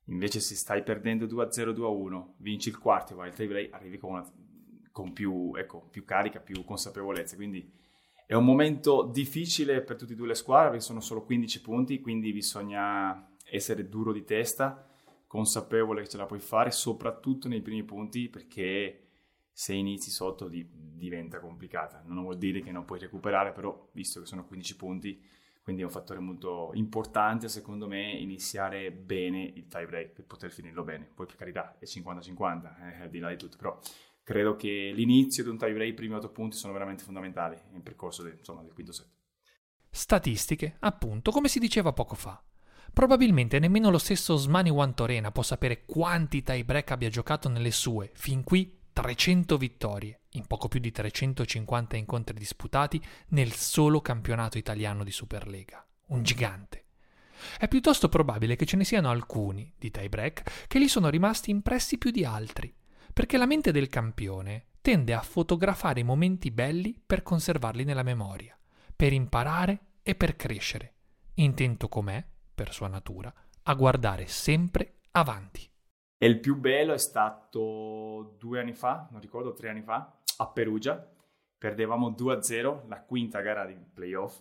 Invece 0.06 0.40
se 0.40 0.56
stai 0.56 0.82
perdendo 0.84 1.26
2-0, 1.26 1.72
2-1, 1.72 2.34
vinci 2.38 2.70
il 2.70 2.78
quarto 2.80 3.14
e 3.14 3.16
vai 3.16 3.30
al 3.30 3.36
tie 3.36 3.48
break, 3.48 3.74
arrivi 3.74 3.98
con, 3.98 4.12
una, 4.12 4.32
con 4.92 5.14
più, 5.14 5.54
ecco, 5.56 5.88
più 5.90 6.04
carica, 6.06 6.40
più 6.40 6.64
consapevolezza. 6.64 7.36
Quindi 7.36 7.72
È 8.30 8.36
un 8.36 8.46
momento 8.46 9.10
difficile 9.12 9.82
per 9.82 9.96
tutte 9.96 10.14
e 10.14 10.16
due 10.16 10.28
le 10.28 10.36
squadre 10.36 10.70
perché 10.70 10.84
sono 10.84 11.00
solo 11.00 11.24
15 11.24 11.62
punti, 11.62 12.00
quindi 12.00 12.32
bisogna 12.32 13.28
essere 13.44 13.90
duro 13.90 14.12
di 14.12 14.24
testa, 14.24 14.88
consapevole 15.26 16.04
che 16.04 16.10
ce 16.10 16.18
la 16.18 16.28
puoi 16.28 16.40
fare, 16.40 16.70
soprattutto 16.70 17.48
nei 17.48 17.62
primi 17.62 17.82
punti 17.82 18.30
perché 18.30 19.08
se 19.52 19.74
inizi 19.74 20.12
sotto 20.12 20.48
di, 20.48 20.64
diventa 20.72 21.40
complicata. 21.40 22.04
Non 22.06 22.22
vuol 22.22 22.38
dire 22.38 22.62
che 22.62 22.72
non 22.72 22.86
puoi 22.86 23.00
recuperare, 23.00 23.52
però 23.52 23.90
visto 23.94 24.20
che 24.20 24.28
sono 24.28 24.46
15 24.46 24.76
punti, 24.76 25.20
quindi 25.64 25.82
è 25.82 25.86
un 25.86 25.92
fattore 25.92 26.20
molto 26.20 26.70
importante 26.74 27.48
secondo 27.48 27.88
me 27.88 28.12
iniziare 28.12 28.92
bene 28.92 29.42
il 29.42 29.68
tie 29.68 29.88
break 29.88 30.12
per 30.12 30.26
poter 30.26 30.52
finirlo 30.52 30.84
bene. 30.84 31.10
Poi 31.16 31.26
per 31.26 31.36
carità 31.36 31.78
è 31.80 31.86
50-50, 31.86 32.94
eh, 32.94 33.02
al 33.02 33.10
di 33.10 33.18
là 33.18 33.30
di 33.30 33.38
tutto, 33.38 33.58
però 33.58 33.80
credo 34.30 34.56
che 34.56 34.92
l'inizio 34.94 35.42
di 35.42 35.50
un 35.50 35.58
tie 35.58 35.74
break, 35.74 35.90
i 35.90 35.94
primi 35.96 36.14
8 36.14 36.30
punti 36.30 36.56
sono 36.56 36.72
veramente 36.72 37.04
fondamentali 37.04 37.58
nel 37.72 37.82
percorso 37.82 38.22
del, 38.22 38.36
insomma, 38.38 38.62
del 38.62 38.74
quinto 38.74 38.92
set. 38.92 39.08
Statistiche, 39.90 40.76
appunto, 40.82 41.32
come 41.32 41.48
si 41.48 41.58
diceva 41.58 41.94
poco 41.94 42.14
fa. 42.14 42.40
Probabilmente 42.94 43.58
nemmeno 43.58 43.90
lo 43.90 43.98
stesso 43.98 44.34
Osmani 44.34 44.70
Wantorena 44.70 45.32
può 45.32 45.42
sapere 45.42 45.84
quanti 45.84 46.44
tie 46.44 46.64
break 46.64 46.92
abbia 46.92 47.10
giocato 47.10 47.50
nelle 47.50 47.72
sue, 47.72 48.12
fin 48.14 48.44
qui, 48.44 48.82
300 48.94 49.58
vittorie, 49.58 50.20
in 50.34 50.46
poco 50.46 50.68
più 50.68 50.80
di 50.80 50.92
350 50.92 51.98
incontri 51.98 52.38
disputati 52.38 53.02
nel 53.30 53.54
solo 53.54 54.00
campionato 54.00 54.60
italiano 54.60 55.04
di 55.04 55.12
Superlega. 55.12 55.84
Un 56.10 56.22
gigante. 56.22 56.86
È 57.58 57.68
piuttosto 57.68 58.10
probabile 58.10 58.56
che 58.56 58.68
ce 58.68 58.78
ne 58.78 58.84
siano 58.84 59.10
alcuni, 59.10 59.74
di 59.76 59.90
tie 59.90 60.08
break, 60.08 60.68
che 60.68 60.80
gli 60.80 60.88
sono 60.88 61.10
rimasti 61.10 61.50
impressi 61.50 61.98
più 61.98 62.12
di 62.12 62.24
altri, 62.24 62.72
perché 63.20 63.36
la 63.36 63.46
mente 63.46 63.74
del 63.74 63.90
campione 63.90 64.68
tende 64.80 65.14
a 65.14 65.20
fotografare 65.20 66.00
i 66.00 66.06
momenti 66.06 66.52
belli 66.52 66.98
per 67.06 67.22
conservarli 67.22 67.84
nella 67.84 68.02
memoria, 68.02 68.58
per 68.96 69.12
imparare 69.12 69.98
e 70.04 70.16
per 70.16 70.38
crescere, 70.38 70.94
intento 71.34 71.90
com'è, 71.90 72.26
per 72.56 72.72
sua 72.72 72.88
natura, 72.88 73.30
a 73.64 73.74
guardare 73.74 74.26
sempre 74.28 75.00
avanti. 75.12 75.70
E 76.18 76.28
il 76.28 76.40
più 76.40 76.56
bello 76.56 76.94
è 76.94 76.98
stato 76.98 78.38
due 78.40 78.62
anni 78.62 78.72
fa, 78.72 79.10
non 79.12 79.20
ricordo, 79.20 79.52
tre 79.52 79.68
anni 79.68 79.82
fa, 79.82 80.22
a 80.38 80.48
Perugia. 80.48 81.06
Perdevamo 81.58 82.12
2-0 82.12 82.88
la 82.88 83.02
quinta 83.02 83.42
gara 83.42 83.66
di 83.66 83.76
playoff 83.94 84.40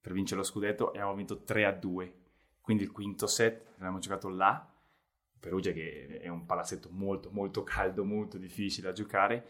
per 0.00 0.14
vincere 0.14 0.40
lo 0.40 0.46
scudetto 0.46 0.92
e 0.92 0.98
abbiamo 0.98 1.14
vinto 1.14 1.44
3-2. 1.46 2.12
Quindi 2.60 2.82
il 2.82 2.90
quinto 2.90 3.28
set 3.28 3.66
l'abbiamo 3.74 4.00
giocato 4.00 4.28
là. 4.28 4.68
Perugia 5.40 5.72
che 5.72 6.20
è 6.20 6.28
un 6.28 6.46
palazzetto 6.46 6.88
molto 6.92 7.30
molto 7.32 7.62
caldo, 7.62 8.04
molto 8.04 8.38
difficile 8.38 8.88
da 8.88 8.92
giocare 8.92 9.48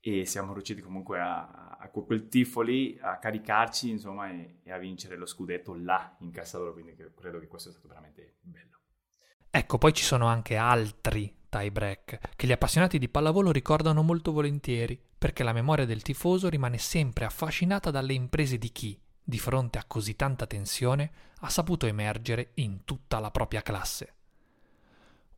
e 0.00 0.24
siamo 0.24 0.52
riusciti 0.52 0.80
comunque 0.80 1.20
a, 1.20 1.76
a 1.78 1.88
quel 1.88 2.28
tifo 2.28 2.62
lì 2.62 2.98
a 3.00 3.18
caricarci 3.18 3.90
insomma 3.90 4.30
e, 4.30 4.60
e, 4.62 4.72
a 4.72 4.78
vincere 4.78 5.16
lo 5.16 5.26
scudetto 5.26 5.74
là 5.74 6.16
in 6.20 6.30
casa 6.30 6.58
loro 6.58 6.72
quindi 6.72 6.96
credo 7.14 7.38
che 7.38 7.46
questo 7.46 7.68
è 7.68 7.72
stato 7.72 7.88
veramente 7.88 8.36
bello 8.40 8.76
Ecco, 9.56 9.78
poi 9.78 9.94
ci 9.94 10.04
sono 10.04 10.26
anche 10.26 10.56
altri 10.56 11.34
tie 11.48 11.72
break 11.72 12.18
che 12.36 12.46
gli 12.46 12.52
appassionati 12.52 12.98
di 12.98 13.08
pallavolo 13.08 13.50
ricordano 13.50 14.02
molto 14.02 14.30
volentieri, 14.30 15.00
perché 15.16 15.42
la 15.42 15.54
memoria 15.54 15.86
del 15.86 16.02
tifoso 16.02 16.50
rimane 16.50 16.76
sempre 16.76 17.24
affascinata 17.24 17.90
dalle 17.90 18.12
imprese 18.12 18.58
di 18.58 18.70
chi, 18.70 19.00
di 19.22 19.38
fronte 19.38 19.78
a 19.78 19.84
così 19.86 20.14
tanta 20.14 20.46
tensione, 20.46 21.10
ha 21.40 21.48
saputo 21.48 21.86
emergere 21.86 22.50
in 22.56 22.84
tutta 22.84 23.18
la 23.18 23.30
propria 23.30 23.62
classe. 23.62 24.15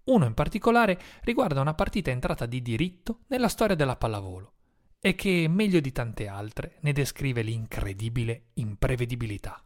Uno 0.09 0.27
in 0.27 0.35
particolare 0.35 1.01
riguarda 1.23 1.61
una 1.61 1.75
partita 1.75 2.11
entrata 2.11 2.45
di 2.47 2.61
diritto 2.61 3.21
nella 3.29 3.49
storia 3.49 3.77
della 3.77 3.97
pallavolo 3.97 4.53
e 5.01 5.15
che, 5.15 5.47
meglio 5.49 5.81
di 5.81 5.93
tante 5.93 6.27
altre, 6.27 6.79
ne 6.81 6.93
descrive 6.93 7.43
l'incredibile 7.43 8.49
imprevedibilità 8.55 9.63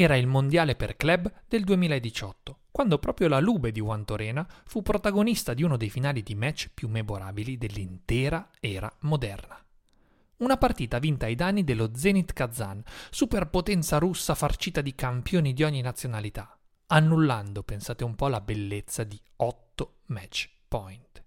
era 0.00 0.14
il 0.14 0.28
mondiale 0.28 0.76
per 0.76 0.96
club 0.96 1.28
del 1.48 1.64
2018, 1.64 2.60
quando 2.70 3.00
proprio 3.00 3.26
la 3.26 3.40
Lube 3.40 3.72
di 3.72 3.80
Wantorena 3.80 4.46
fu 4.64 4.80
protagonista 4.80 5.54
di 5.54 5.64
uno 5.64 5.76
dei 5.76 5.90
finali 5.90 6.22
di 6.22 6.36
match 6.36 6.70
più 6.72 6.86
memorabili 6.88 7.58
dell'intera 7.58 8.48
era 8.60 8.88
moderna. 9.00 9.60
Una 10.36 10.56
partita 10.56 11.00
vinta 11.00 11.26
ai 11.26 11.34
danni 11.34 11.64
dello 11.64 11.90
Zenit 11.96 12.32
Kazan, 12.32 12.80
superpotenza 13.10 13.98
russa 13.98 14.36
farcita 14.36 14.82
di 14.82 14.94
campioni 14.94 15.52
di 15.52 15.64
ogni 15.64 15.80
nazionalità, 15.80 16.56
annullando, 16.88 17.62
pensate 17.62 18.04
un 18.04 18.14
po', 18.14 18.28
la 18.28 18.40
bellezza 18.40 19.04
di 19.04 19.20
8 19.36 19.94
match 20.06 20.48
point. 20.68 21.24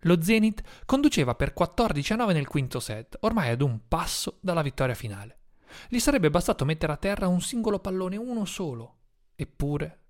Lo 0.00 0.22
Zenit 0.22 0.62
conduceva 0.84 1.34
per 1.34 1.52
14 1.52 2.12
a 2.12 2.16
9 2.16 2.32
nel 2.32 2.46
quinto 2.46 2.80
set, 2.80 3.16
ormai 3.20 3.50
ad 3.50 3.62
un 3.62 3.80
passo 3.88 4.38
dalla 4.40 4.62
vittoria 4.62 4.94
finale. 4.94 5.38
Gli 5.88 5.98
sarebbe 5.98 6.30
bastato 6.30 6.64
mettere 6.64 6.92
a 6.92 6.96
terra 6.96 7.26
un 7.26 7.40
singolo 7.40 7.78
pallone, 7.78 8.16
uno 8.16 8.44
solo. 8.44 8.96
Eppure. 9.34 10.00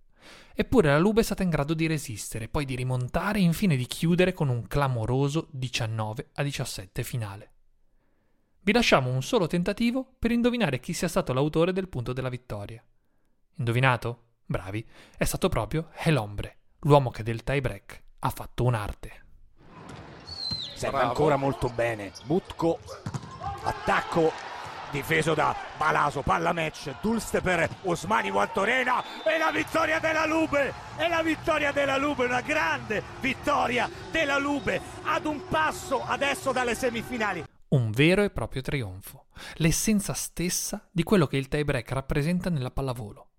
Eppure 0.55 0.89
la 0.89 0.99
Lube 0.99 1.21
è 1.21 1.25
stata 1.25 1.43
in 1.43 1.51
grado 1.51 1.75
di 1.75 1.87
resistere, 1.87 2.49
poi 2.49 2.65
di 2.65 2.75
rimontare 2.75 3.39
e 3.39 3.43
infine 3.43 3.77
di 3.77 3.87
chiudere 3.87 4.33
con 4.33 4.49
un 4.49 4.67
clamoroso 4.67 5.49
19 5.51 6.31
a 6.35 6.43
17 6.43 7.03
finale. 7.03 7.53
Vi 8.61 8.73
lasciamo 8.73 9.11
un 9.11 9.23
solo 9.23 9.47
tentativo 9.47 10.15
per 10.19 10.33
indovinare 10.33 10.81
chi 10.81 10.93
sia 10.93 11.09
stato 11.09 11.33
l'autore 11.33 11.73
del 11.73 11.89
punto 11.89 12.13
della 12.13 12.31
vittoria. 12.31 12.83
Indovinato? 13.57 14.23
Bravi, 14.47 14.87
è 15.17 15.25
stato 15.25 15.49
proprio 15.49 15.89
Helombre, 15.95 16.59
l'uomo 16.81 17.11
che 17.11 17.23
del 17.23 17.45
tie 17.45 17.61
break 17.61 18.03
ha 18.21 18.31
fatto 18.31 18.65
un'arte. 18.65 19.23
Serve 20.75 21.01
ancora 21.01 21.37
molto 21.37 21.69
bene. 21.69 22.13
Butko, 22.25 22.79
attacco. 23.63 24.53
Difeso 24.91 25.35
da 25.35 25.57
Balaso, 25.77 26.23
palla 26.23 26.53
match, 26.53 26.95
Dulste 27.01 27.41
per 27.41 27.69
Osmani 27.83 28.31
Guantorena 28.31 29.03
e 29.25 29.39
la 29.39 29.51
vittoria 29.51 29.99
della 29.99 30.25
Lube, 30.25 30.73
e 30.97 31.09
la 31.09 31.21
vittoria 31.21 31.73
della 31.73 31.97
Lube, 31.97 32.27
una 32.27 32.41
grande 32.43 33.03
vittoria 33.19 33.91
della 34.13 34.39
Lube. 34.39 34.81
Ad 35.03 35.25
un 35.25 35.49
passo 35.49 36.05
adesso 36.05 36.53
dalle 36.53 36.77
semifinali. 36.77 37.45
Un 37.69 37.91
vero 37.91 38.23
e 38.23 38.31
proprio 38.31 38.63
trionfo, 38.63 39.27
l'essenza 39.55 40.13
stessa 40.13 40.87
di 40.93 41.03
quello 41.03 41.27
che 41.27 41.39
il 41.39 41.49
tiebreak 41.49 41.91
rappresenta 41.91 42.49
nella 42.49 42.71
pallavolo. 42.71 43.31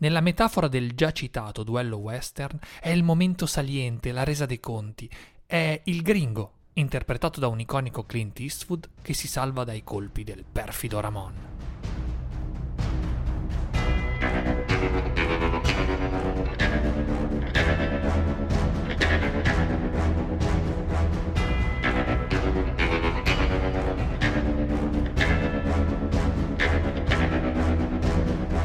Nella 0.00 0.20
metafora 0.20 0.68
del 0.68 0.92
già 0.94 1.10
citato 1.10 1.64
duello 1.64 1.96
western 1.96 2.56
è 2.80 2.90
il 2.90 3.02
momento 3.02 3.46
saliente, 3.46 4.12
la 4.12 4.22
resa 4.22 4.46
dei 4.46 4.60
conti, 4.60 5.10
è 5.44 5.80
il 5.84 6.02
gringo 6.02 6.52
interpretato 6.74 7.40
da 7.40 7.48
un 7.48 7.58
iconico 7.58 8.04
Clint 8.04 8.38
Eastwood 8.38 8.88
che 9.02 9.12
si 9.12 9.26
salva 9.26 9.64
dai 9.64 9.82
colpi 9.82 10.22
del 10.22 10.44
perfido 10.44 11.00
Ramon. 11.00 11.34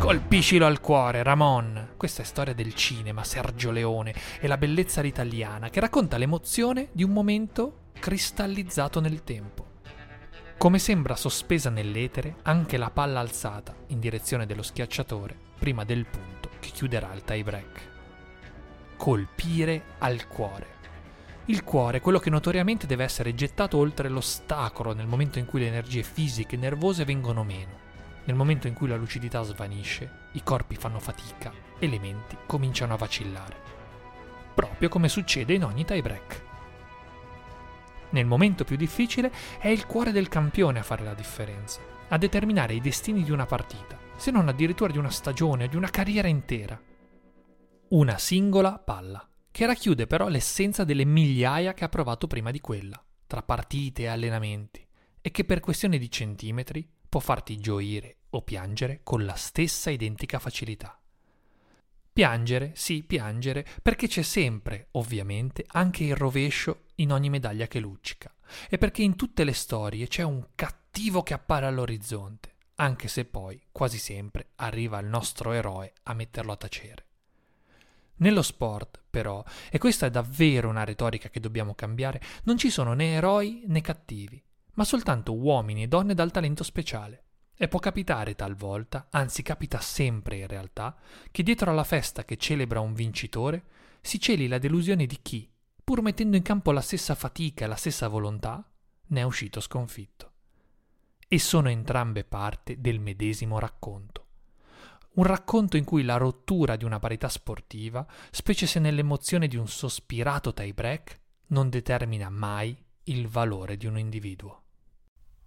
Colpiscilo 0.03 0.65
al 0.65 0.81
cuore, 0.81 1.23
Ramon. 1.23 1.91
Questa 1.95 2.23
è 2.23 2.25
storia 2.25 2.53
del 2.53 2.73
cinema, 2.75 3.23
Sergio 3.23 3.71
Leone 3.71 4.13
e 4.41 4.47
la 4.47 4.57
bellezza 4.57 4.99
all'italiana 4.99 5.69
che 5.69 5.79
racconta 5.79 6.17
l'emozione 6.17 6.89
di 6.91 7.05
un 7.05 7.11
momento 7.11 7.91
cristallizzato 8.01 8.99
nel 8.99 9.23
tempo. 9.23 9.65
Come 10.57 10.77
sembra 10.77 11.15
sospesa 11.15 11.69
nell'etere 11.69 12.35
anche 12.41 12.75
la 12.75 12.89
palla 12.89 13.21
alzata 13.21 13.73
in 13.87 14.01
direzione 14.01 14.45
dello 14.45 14.61
schiacciatore 14.61 15.37
prima 15.57 15.85
del 15.85 16.05
punto 16.05 16.49
che 16.59 16.71
chiuderà 16.71 17.13
il 17.13 17.23
tie 17.23 17.43
break. 17.43 17.89
Colpire 18.97 19.83
al 19.99 20.27
cuore. 20.27 20.67
Il 21.45 21.63
cuore, 21.63 22.01
quello 22.01 22.19
che 22.19 22.29
notoriamente 22.29 22.87
deve 22.87 23.05
essere 23.05 23.33
gettato 23.35 23.77
oltre 23.77 24.09
l'ostacolo 24.09 24.93
nel 24.93 25.07
momento 25.07 25.39
in 25.39 25.45
cui 25.45 25.61
le 25.61 25.67
energie 25.67 26.03
fisiche 26.03 26.55
e 26.55 26.59
nervose 26.59 27.05
vengono 27.05 27.45
meno, 27.45 27.91
nel 28.25 28.35
momento 28.35 28.67
in 28.67 28.73
cui 28.73 28.87
la 28.87 28.95
lucidità 28.95 29.41
svanisce, 29.43 30.27
i 30.33 30.43
corpi 30.43 30.75
fanno 30.75 30.99
fatica 30.99 31.51
e 31.79 31.87
le 31.87 31.99
menti 31.99 32.37
cominciano 32.45 32.93
a 32.93 32.97
vacillare. 32.97 33.55
Proprio 34.53 34.89
come 34.89 35.09
succede 35.09 35.53
in 35.53 35.63
ogni 35.63 35.85
tie 35.85 36.01
break 36.01 36.51
nel 38.13 38.25
momento 38.25 38.63
più 38.63 38.75
difficile, 38.75 39.31
è 39.59 39.67
il 39.67 39.85
cuore 39.85 40.11
del 40.11 40.29
campione 40.29 40.79
a 40.79 40.83
fare 40.83 41.03
la 41.03 41.13
differenza, 41.13 41.81
a 42.09 42.17
determinare 42.17 42.75
i 42.75 42.81
destini 42.81 43.23
di 43.23 43.31
una 43.31 43.45
partita, 43.45 43.97
se 44.15 44.31
non 44.31 44.47
addirittura 44.47 44.91
di 44.91 44.99
una 44.99 45.09
stagione, 45.09 45.67
di 45.67 45.75
una 45.75 45.89
carriera 45.89 46.27
intera. 46.27 46.79
Una 47.89 48.17
singola 48.19 48.77
palla, 48.77 49.27
che 49.49 49.65
racchiude 49.65 50.07
però 50.07 50.27
l'essenza 50.27 50.83
delle 50.83 51.05
migliaia 51.05 51.73
che 51.73 51.83
ha 51.83 51.89
provato 51.89 52.27
prima 52.27 52.51
di 52.51 52.61
quella, 52.61 53.03
tra 53.25 53.41
partite 53.41 54.03
e 54.03 54.07
allenamenti, 54.07 54.87
e 55.19 55.31
che 55.31 55.43
per 55.43 55.59
questione 55.59 55.97
di 55.97 56.09
centimetri 56.11 56.87
può 57.13 57.21
farti 57.21 57.59
gioire 57.59 58.15
o 58.31 58.41
piangere 58.41 59.01
con 59.03 59.23
la 59.23 59.35
stessa 59.35 59.91
identica 59.91 60.39
facilità. 60.39 60.99
Piangere, 62.11 62.71
sì, 62.73 63.03
piangere, 63.03 63.67
perché 63.83 64.07
c'è 64.07 64.23
sempre, 64.23 64.87
ovviamente, 64.93 65.63
anche 65.67 66.05
il 66.05 66.15
rovescio 66.15 66.85
in 66.95 67.11
ogni 67.11 67.29
medaglia 67.29 67.67
che 67.67 67.79
luccica. 67.79 68.33
e 68.67 68.79
perché 68.79 69.03
in 69.03 69.15
tutte 69.15 69.43
le 69.43 69.53
storie 69.53 70.07
c'è 70.07 70.23
un 70.23 70.43
cattivo 70.55 71.21
che 71.21 71.35
appare 71.35 71.67
all'orizzonte, 71.67 72.55
anche 72.77 73.07
se 73.07 73.25
poi, 73.25 73.61
quasi 73.71 73.99
sempre, 73.99 74.47
arriva 74.55 74.97
il 74.97 75.05
nostro 75.05 75.51
eroe 75.51 75.93
a 76.03 76.15
metterlo 76.15 76.51
a 76.51 76.57
tacere. 76.57 77.05
Nello 78.15 78.41
sport, 78.41 79.03
però, 79.07 79.43
e 79.69 79.77
questa 79.77 80.07
è 80.07 80.09
davvero 80.09 80.67
una 80.67 80.83
retorica 80.83 81.29
che 81.29 81.39
dobbiamo 81.39 81.75
cambiare, 81.75 82.19
non 82.45 82.57
ci 82.57 82.71
sono 82.71 82.93
né 82.93 83.13
eroi 83.13 83.65
né 83.67 83.81
cattivi, 83.81 84.43
ma 84.75 84.83
soltanto 84.83 85.35
uomini 85.35 85.83
e 85.83 85.87
donne 85.87 86.13
dal 86.13 86.31
talento 86.31 86.63
speciale. 86.63 87.23
E 87.55 87.67
può 87.67 87.79
capitare 87.79 88.35
talvolta, 88.35 89.07
anzi 89.11 89.43
capita 89.43 89.79
sempre 89.79 90.37
in 90.37 90.47
realtà, 90.47 90.97
che 91.31 91.43
dietro 91.43 91.69
alla 91.69 91.83
festa 91.83 92.25
che 92.25 92.37
celebra 92.37 92.79
un 92.79 92.93
vincitore 92.93 93.65
si 94.01 94.19
celi 94.19 94.47
la 94.47 94.57
delusione 94.57 95.05
di 95.05 95.19
chi, 95.21 95.49
pur 95.83 96.01
mettendo 96.01 96.35
in 96.35 96.43
campo 96.43 96.71
la 96.71 96.81
stessa 96.81 97.15
fatica 97.15 97.65
e 97.65 97.67
la 97.67 97.75
stessa 97.75 98.07
volontà, 98.07 98.67
ne 99.07 99.19
è 99.19 99.23
uscito 99.23 99.59
sconfitto. 99.59 100.31
E 101.27 101.39
sono 101.39 101.69
entrambe 101.69 102.23
parte 102.23 102.81
del 102.81 102.99
medesimo 102.99 103.59
racconto. 103.59 104.25
Un 105.13 105.25
racconto 105.25 105.77
in 105.77 105.83
cui 105.83 106.03
la 106.03 106.17
rottura 106.17 106.75
di 106.75 106.85
una 106.85 106.99
parità 106.99 107.29
sportiva, 107.29 108.05
specie 108.31 108.65
se 108.65 108.79
nell'emozione 108.79 109.47
di 109.47 109.57
un 109.57 109.67
sospirato 109.67 110.53
tie 110.53 110.73
break, 110.73 111.19
non 111.47 111.69
determina 111.69 112.29
mai 112.29 112.75
il 113.03 113.27
valore 113.27 113.77
di 113.77 113.85
un 113.85 113.99
individuo. 113.99 114.62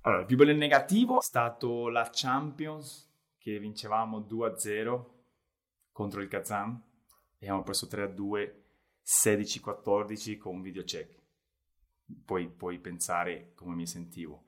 Allora, 0.07 0.21
il 0.21 0.27
più 0.29 0.37
bello 0.37 0.53
negativo 0.53 1.19
è 1.19 1.23
stato 1.23 1.89
la 1.89 2.09
Champions, 2.13 3.13
che 3.39 3.59
vincevamo 3.59 4.21
2-0 4.21 5.05
contro 5.91 6.21
il 6.21 6.29
Kazan 6.29 6.81
e 7.39 7.47
abbiamo 7.47 7.65
preso 7.65 7.89
3-2, 7.91 8.53
16-14 9.05 10.39
con 10.39 10.55
un 10.55 10.63
video 10.63 10.85
check. 10.85 11.23
Poi 12.25 12.47
puoi 12.47 12.79
pensare 12.79 13.51
come 13.57 13.75
mi 13.75 13.87
sentivo. 13.89 14.45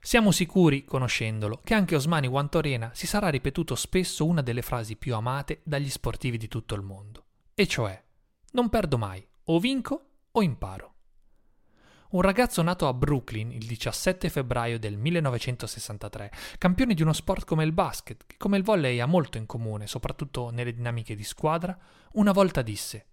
Siamo 0.00 0.32
sicuri, 0.32 0.84
conoscendolo, 0.84 1.60
che 1.62 1.74
anche 1.74 1.94
Osmani 1.94 2.26
Guantorena 2.26 2.90
si 2.92 3.06
sarà 3.06 3.28
ripetuto 3.28 3.76
spesso 3.76 4.26
una 4.26 4.42
delle 4.42 4.62
frasi 4.62 4.96
più 4.96 5.14
amate 5.14 5.60
dagli 5.62 5.88
sportivi 5.88 6.36
di 6.36 6.48
tutto 6.48 6.74
il 6.74 6.82
mondo, 6.82 7.26
e 7.54 7.68
cioè 7.68 8.04
non 8.52 8.68
perdo 8.68 8.98
mai, 8.98 9.24
o 9.44 9.60
vinco 9.60 10.08
o 10.32 10.42
imparo 10.42 10.95
un 12.16 12.22
ragazzo 12.22 12.62
nato 12.62 12.88
a 12.88 12.94
Brooklyn 12.94 13.52
il 13.52 13.66
17 13.66 14.30
febbraio 14.30 14.78
del 14.78 14.96
1963, 14.96 16.32
campione 16.56 16.94
di 16.94 17.02
uno 17.02 17.12
sport 17.12 17.44
come 17.44 17.62
il 17.62 17.72
basket, 17.72 18.24
che 18.26 18.36
come 18.38 18.56
il 18.56 18.62
volley 18.62 19.00
ha 19.00 19.06
molto 19.06 19.36
in 19.36 19.44
comune, 19.44 19.86
soprattutto 19.86 20.48
nelle 20.48 20.72
dinamiche 20.72 21.14
di 21.14 21.24
squadra, 21.24 21.78
una 22.12 22.32
volta 22.32 22.62
disse 22.62 23.04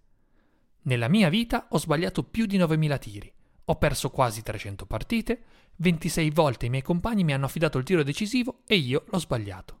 Nella 0.84 1.08
mia 1.08 1.28
vita 1.28 1.66
ho 1.68 1.78
sbagliato 1.78 2.24
più 2.24 2.46
di 2.46 2.56
9.000 2.56 2.98
tiri, 2.98 3.32
ho 3.66 3.76
perso 3.76 4.08
quasi 4.08 4.42
300 4.42 4.86
partite, 4.86 5.42
26 5.76 6.30
volte 6.30 6.64
i 6.64 6.70
miei 6.70 6.82
compagni 6.82 7.24
mi 7.24 7.34
hanno 7.34 7.44
affidato 7.44 7.76
il 7.76 7.84
tiro 7.84 8.02
decisivo 8.02 8.60
e 8.66 8.76
io 8.76 9.04
l'ho 9.08 9.18
sbagliato. 9.18 9.80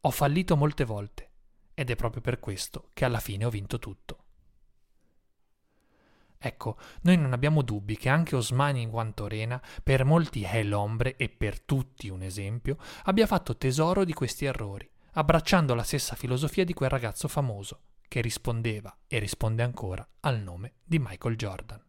Ho 0.00 0.10
fallito 0.10 0.56
molte 0.56 0.84
volte 0.84 1.30
ed 1.74 1.90
è 1.90 1.94
proprio 1.94 2.22
per 2.22 2.40
questo 2.40 2.90
che 2.92 3.04
alla 3.04 3.20
fine 3.20 3.44
ho 3.44 3.50
vinto 3.50 3.78
tutto. 3.78 4.23
Ecco, 6.46 6.76
noi 7.04 7.16
non 7.16 7.32
abbiamo 7.32 7.62
dubbi 7.62 7.96
che 7.96 8.10
anche 8.10 8.36
Osmani 8.36 8.82
in 8.82 8.90
Guantorena, 8.90 9.62
per 9.82 10.04
molti 10.04 10.42
è 10.42 10.62
l'ombre 10.62 11.16
e 11.16 11.30
per 11.30 11.58
tutti 11.58 12.10
un 12.10 12.20
esempio, 12.20 12.76
abbia 13.04 13.26
fatto 13.26 13.56
tesoro 13.56 14.04
di 14.04 14.12
questi 14.12 14.44
errori, 14.44 14.86
abbracciando 15.12 15.74
la 15.74 15.82
stessa 15.82 16.14
filosofia 16.14 16.66
di 16.66 16.74
quel 16.74 16.90
ragazzo 16.90 17.28
famoso, 17.28 17.80
che 18.06 18.20
rispondeva 18.20 18.94
e 19.06 19.18
risponde 19.20 19.62
ancora 19.62 20.06
al 20.20 20.38
nome 20.38 20.74
di 20.84 20.98
Michael 20.98 21.36
Jordan. 21.36 21.82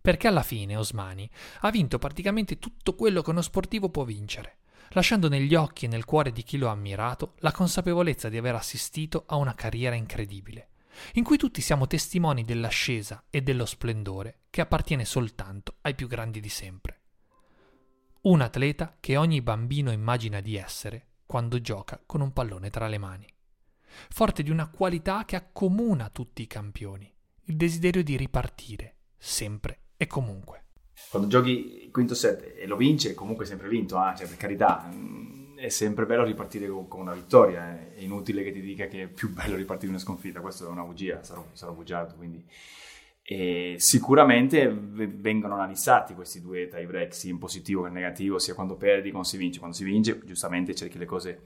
Perché 0.00 0.26
alla 0.26 0.42
fine 0.42 0.76
Osmani 0.78 1.30
ha 1.60 1.70
vinto 1.70 1.98
praticamente 1.98 2.58
tutto 2.58 2.94
quello 2.94 3.20
che 3.20 3.30
uno 3.30 3.42
sportivo 3.42 3.90
può 3.90 4.04
vincere, 4.04 4.60
lasciando 4.92 5.28
negli 5.28 5.54
occhi 5.54 5.84
e 5.84 5.88
nel 5.88 6.06
cuore 6.06 6.32
di 6.32 6.42
chi 6.42 6.56
lo 6.56 6.68
ha 6.68 6.72
ammirato 6.72 7.34
la 7.40 7.52
consapevolezza 7.52 8.30
di 8.30 8.38
aver 8.38 8.54
assistito 8.54 9.24
a 9.26 9.36
una 9.36 9.54
carriera 9.54 9.94
incredibile 9.94 10.68
in 11.14 11.24
cui 11.24 11.36
tutti 11.36 11.60
siamo 11.60 11.86
testimoni 11.86 12.44
dell'ascesa 12.44 13.24
e 13.30 13.42
dello 13.42 13.66
splendore 13.66 14.40
che 14.50 14.60
appartiene 14.60 15.04
soltanto 15.04 15.76
ai 15.82 15.94
più 15.94 16.06
grandi 16.06 16.40
di 16.40 16.48
sempre. 16.48 17.00
Un 18.22 18.40
atleta 18.40 18.96
che 19.00 19.16
ogni 19.16 19.42
bambino 19.42 19.92
immagina 19.92 20.40
di 20.40 20.56
essere 20.56 21.08
quando 21.26 21.60
gioca 21.60 22.00
con 22.04 22.20
un 22.20 22.32
pallone 22.32 22.70
tra 22.70 22.88
le 22.88 22.98
mani. 22.98 23.26
Forte 24.08 24.42
di 24.42 24.50
una 24.50 24.68
qualità 24.68 25.24
che 25.24 25.36
accomuna 25.36 26.08
tutti 26.08 26.42
i 26.42 26.46
campioni, 26.46 27.12
il 27.44 27.56
desiderio 27.56 28.02
di 28.02 28.16
ripartire, 28.16 28.96
sempre 29.16 29.80
e 29.96 30.06
comunque. 30.06 30.64
Quando 31.10 31.28
giochi 31.28 31.84
il 31.84 31.90
quinto 31.90 32.14
set 32.14 32.54
e 32.56 32.66
lo 32.66 32.76
vince, 32.76 33.14
comunque 33.14 33.44
sempre 33.44 33.68
vinto, 33.68 33.96
eh? 33.96 34.16
cioè, 34.16 34.26
per 34.26 34.36
carità, 34.36 34.88
è 35.64 35.70
sempre 35.70 36.04
bello 36.04 36.24
ripartire 36.24 36.68
con, 36.68 36.86
con, 36.88 37.00
una 37.00 37.14
vittoria. 37.14 37.72
Eh. 37.72 37.94
È 37.94 38.00
inutile 38.00 38.42
che 38.42 38.52
ti 38.52 38.60
dica 38.60 38.86
che 38.86 39.04
è 39.04 39.06
più 39.06 39.32
bello 39.32 39.56
ripartire 39.56 39.90
una 39.90 39.98
sconfitta, 39.98 40.40
questa 40.40 40.66
è 40.66 40.68
una 40.68 40.82
bugia, 40.82 41.22
sarò, 41.22 41.46
sarò 41.52 41.72
bugiardo. 41.72 42.16
Quindi. 42.16 42.44
E 43.22 43.76
sicuramente 43.78 44.68
vengono 44.68 45.54
analizzati 45.54 46.12
questi 46.12 46.42
due 46.42 46.68
tie 46.68 46.84
break, 46.84 47.14
sia 47.14 47.30
in 47.30 47.38
positivo 47.38 47.80
che 47.80 47.88
in 47.88 47.94
negativo, 47.94 48.38
sia 48.38 48.52
quando 48.52 48.76
perdi 48.76 49.04
che 49.04 49.10
quando 49.10 49.26
si 49.26 49.38
vince. 49.38 49.58
Quando 49.58 49.74
si 49.74 49.84
vince, 49.84 50.20
giustamente 50.26 50.74
cerchi 50.74 50.98
le 50.98 51.06
cose 51.06 51.44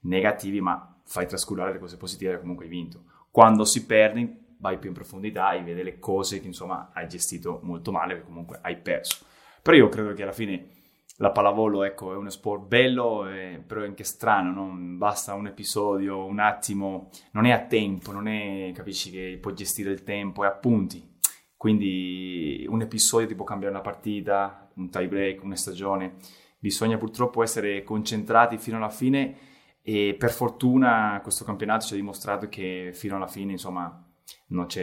negative, 0.00 0.60
ma 0.60 1.00
fai 1.04 1.28
trascurare 1.28 1.72
le 1.72 1.78
cose 1.78 1.96
positive 1.96 2.40
comunque 2.40 2.64
hai 2.64 2.70
vinto. 2.70 3.04
Quando 3.30 3.64
si 3.64 3.86
perde, 3.86 4.56
vai 4.58 4.78
più 4.78 4.88
in 4.88 4.96
profondità 4.96 5.52
e 5.52 5.62
vedi 5.62 5.84
le 5.84 6.00
cose 6.00 6.40
che 6.40 6.48
insomma 6.48 6.90
hai 6.92 7.06
gestito 7.06 7.60
molto 7.62 7.92
male, 7.92 8.16
che 8.16 8.22
comunque 8.24 8.58
hai 8.62 8.76
perso. 8.76 9.24
Però 9.62 9.76
io 9.76 9.88
credo 9.88 10.12
che 10.14 10.24
alla 10.24 10.32
fine 10.32 10.79
la 11.20 11.30
pallavolo 11.32 11.84
ecco, 11.84 12.14
è 12.14 12.16
uno 12.16 12.30
sport 12.30 12.66
bello, 12.66 13.28
eh, 13.28 13.62
però 13.66 13.82
è 13.82 13.86
anche 13.86 14.04
strano, 14.04 14.52
no? 14.52 14.96
basta 14.96 15.34
un 15.34 15.46
episodio, 15.46 16.24
un 16.24 16.38
attimo, 16.38 17.10
non 17.32 17.44
è 17.44 17.50
a 17.50 17.60
tempo, 17.66 18.10
non 18.10 18.26
è, 18.26 18.72
capisci 18.74 19.10
che 19.10 19.38
puoi 19.40 19.54
gestire 19.54 19.90
il 19.90 20.02
tempo, 20.02 20.44
è 20.44 20.46
a 20.46 20.52
punti. 20.52 21.18
Quindi 21.56 22.64
un 22.68 22.80
episodio 22.80 23.26
ti 23.26 23.34
può 23.34 23.44
cambiare 23.44 23.74
una 23.74 23.82
partita, 23.82 24.70
un 24.76 24.88
tie 24.88 25.08
break, 25.08 25.44
una 25.44 25.56
stagione. 25.56 26.14
Bisogna 26.58 26.96
purtroppo 26.96 27.42
essere 27.42 27.82
concentrati 27.82 28.56
fino 28.56 28.78
alla 28.78 28.88
fine 28.88 29.36
e 29.82 30.16
per 30.18 30.30
fortuna 30.30 31.20
questo 31.22 31.44
campionato 31.44 31.84
ci 31.84 31.92
ha 31.92 31.96
dimostrato 31.96 32.48
che 32.48 32.92
fino 32.94 33.16
alla 33.16 33.26
fine, 33.26 33.52
insomma, 33.52 34.06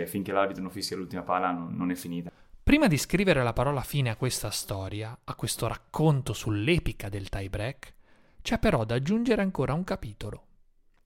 finché 0.05 0.31
l'arbitro 0.31 0.61
non 0.61 0.71
fischia 0.71 0.97
l'ultima 0.97 1.23
palla 1.23 1.51
non, 1.51 1.73
non 1.75 1.89
è 1.89 1.95
finita. 1.95 2.31
Prima 2.67 2.87
di 2.87 2.97
scrivere 2.97 3.43
la 3.43 3.53
parola 3.53 3.79
fine 3.79 4.09
a 4.09 4.17
questa 4.17 4.51
storia, 4.51 5.17
a 5.23 5.35
questo 5.35 5.67
racconto 5.67 6.33
sull'epica 6.33 7.07
del 7.07 7.29
tie 7.29 7.49
break, 7.49 7.93
c'è 8.41 8.59
però 8.59 8.83
da 8.83 8.95
aggiungere 8.95 9.41
ancora 9.41 9.71
un 9.71 9.85
capitolo. 9.85 10.45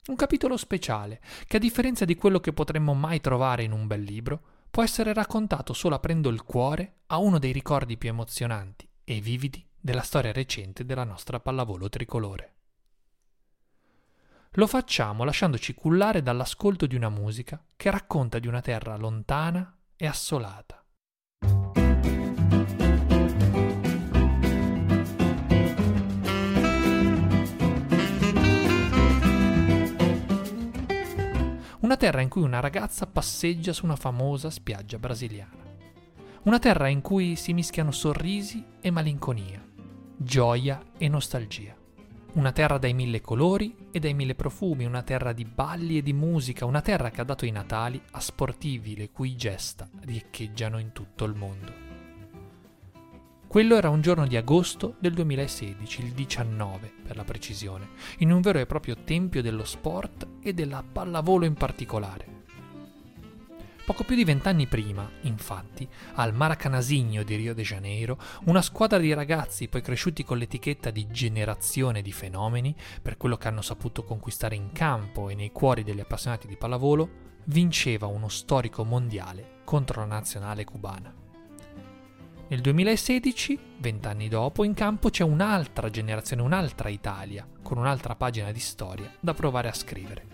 Un 0.08 0.16
capitolo 0.16 0.56
speciale, 0.56 1.20
che 1.46 1.58
a 1.58 1.60
differenza 1.60 2.04
di 2.04 2.16
quello 2.16 2.40
che 2.40 2.52
potremmo 2.52 2.94
mai 2.94 3.20
trovare 3.20 3.62
in 3.62 3.70
un 3.70 3.86
bel 3.86 4.02
libro, 4.02 4.40
può 4.72 4.82
essere 4.82 5.12
raccontato 5.12 5.72
solo 5.72 5.94
aprendo 5.94 6.30
il 6.30 6.42
cuore 6.42 7.02
a 7.06 7.18
uno 7.18 7.38
dei 7.38 7.52
ricordi 7.52 7.96
più 7.96 8.08
emozionanti 8.08 8.88
e 9.04 9.20
vividi 9.20 9.64
della 9.78 10.02
storia 10.02 10.32
recente 10.32 10.84
della 10.84 11.04
nostra 11.04 11.38
pallavolo 11.38 11.88
tricolore. 11.88 12.54
Lo 14.54 14.66
facciamo 14.66 15.22
lasciandoci 15.22 15.74
cullare 15.74 16.22
dall'ascolto 16.22 16.86
di 16.86 16.96
una 16.96 17.08
musica 17.08 17.64
che 17.76 17.88
racconta 17.88 18.40
di 18.40 18.48
una 18.48 18.60
terra 18.60 18.96
lontana 18.96 19.78
e 19.94 20.08
assolata 20.08 20.81
una 31.92 32.00
terra 32.00 32.22
in 32.22 32.30
cui 32.30 32.40
una 32.40 32.60
ragazza 32.60 33.06
passeggia 33.06 33.74
su 33.74 33.84
una 33.84 33.96
famosa 33.96 34.48
spiaggia 34.48 34.98
brasiliana. 34.98 35.62
Una 36.44 36.58
terra 36.58 36.88
in 36.88 37.02
cui 37.02 37.36
si 37.36 37.52
mischiano 37.52 37.90
sorrisi 37.90 38.64
e 38.80 38.90
malinconia, 38.90 39.62
gioia 40.16 40.82
e 40.96 41.08
nostalgia. 41.08 41.76
Una 42.32 42.50
terra 42.52 42.78
dai 42.78 42.94
mille 42.94 43.20
colori 43.20 43.76
e 43.90 43.98
dai 43.98 44.14
mille 44.14 44.34
profumi, 44.34 44.86
una 44.86 45.02
terra 45.02 45.34
di 45.34 45.44
balli 45.44 45.98
e 45.98 46.02
di 46.02 46.14
musica, 46.14 46.64
una 46.64 46.80
terra 46.80 47.10
che 47.10 47.20
ha 47.20 47.24
dato 47.24 47.44
i 47.44 47.50
Natali 47.50 48.00
a 48.12 48.20
sportivi 48.20 48.96
le 48.96 49.10
cui 49.10 49.36
gesta 49.36 49.86
riecheggiano 50.00 50.78
in 50.78 50.92
tutto 50.92 51.24
il 51.24 51.34
mondo. 51.34 51.91
Quello 53.52 53.76
era 53.76 53.90
un 53.90 54.00
giorno 54.00 54.26
di 54.26 54.34
agosto 54.34 54.94
del 54.98 55.12
2016, 55.12 56.00
il 56.00 56.12
19 56.12 56.90
per 57.06 57.16
la 57.16 57.24
precisione, 57.24 57.90
in 58.20 58.32
un 58.32 58.40
vero 58.40 58.58
e 58.58 58.64
proprio 58.64 58.96
tempio 59.04 59.42
dello 59.42 59.64
sport 59.64 60.26
e 60.40 60.54
della 60.54 60.82
pallavolo 60.82 61.44
in 61.44 61.52
particolare. 61.52 62.44
Poco 63.84 64.04
più 64.04 64.16
di 64.16 64.24
vent'anni 64.24 64.66
prima, 64.66 65.06
infatti, 65.24 65.86
al 66.14 66.32
Maracanasigno 66.32 67.24
di 67.24 67.36
Rio 67.36 67.52
de 67.52 67.62
Janeiro, 67.62 68.18
una 68.44 68.62
squadra 68.62 68.96
di 68.96 69.12
ragazzi 69.12 69.68
poi 69.68 69.82
cresciuti 69.82 70.24
con 70.24 70.38
l'etichetta 70.38 70.90
di 70.90 71.08
generazione 71.10 72.00
di 72.00 72.10
fenomeni, 72.10 72.74
per 73.02 73.18
quello 73.18 73.36
che 73.36 73.48
hanno 73.48 73.60
saputo 73.60 74.02
conquistare 74.02 74.54
in 74.54 74.72
campo 74.72 75.28
e 75.28 75.34
nei 75.34 75.52
cuori 75.52 75.84
degli 75.84 76.00
appassionati 76.00 76.46
di 76.46 76.56
pallavolo, 76.56 77.10
vinceva 77.44 78.06
uno 78.06 78.28
storico 78.28 78.82
mondiale 78.82 79.60
contro 79.64 80.00
la 80.00 80.06
nazionale 80.06 80.64
cubana. 80.64 81.21
Nel 82.52 82.60
2016, 82.60 83.58
vent'anni 83.78 84.28
dopo, 84.28 84.62
in 84.62 84.74
campo 84.74 85.08
c'è 85.08 85.24
un'altra 85.24 85.88
generazione, 85.88 86.42
un'altra 86.42 86.90
Italia, 86.90 87.48
con 87.62 87.78
un'altra 87.78 88.14
pagina 88.14 88.52
di 88.52 88.60
storia 88.60 89.10
da 89.20 89.32
provare 89.32 89.68
a 89.68 89.72
scrivere. 89.72 90.26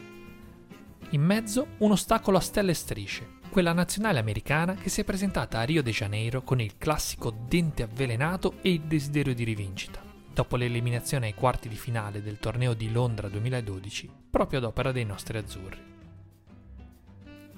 In 1.10 1.22
mezzo 1.22 1.68
un 1.78 1.92
ostacolo 1.92 2.38
a 2.38 2.40
stelle 2.40 2.72
e 2.72 2.74
strisce, 2.74 3.34
quella 3.50 3.72
nazionale 3.72 4.18
americana 4.18 4.74
che 4.74 4.88
si 4.88 5.00
è 5.00 5.04
presentata 5.04 5.60
a 5.60 5.62
Rio 5.62 5.80
de 5.80 5.92
Janeiro 5.92 6.42
con 6.42 6.60
il 6.60 6.76
classico 6.76 7.30
dente 7.30 7.84
avvelenato 7.84 8.54
e 8.62 8.72
il 8.72 8.80
desiderio 8.80 9.32
di 9.32 9.44
rivincita, 9.44 10.02
dopo 10.32 10.56
l'eliminazione 10.56 11.26
ai 11.26 11.34
quarti 11.34 11.68
di 11.68 11.76
finale 11.76 12.20
del 12.20 12.40
torneo 12.40 12.74
di 12.74 12.90
Londra 12.90 13.28
2012, 13.28 14.10
proprio 14.28 14.58
ad 14.58 14.64
opera 14.64 14.90
dei 14.90 15.04
nostri 15.04 15.38
azzurri. 15.38 15.87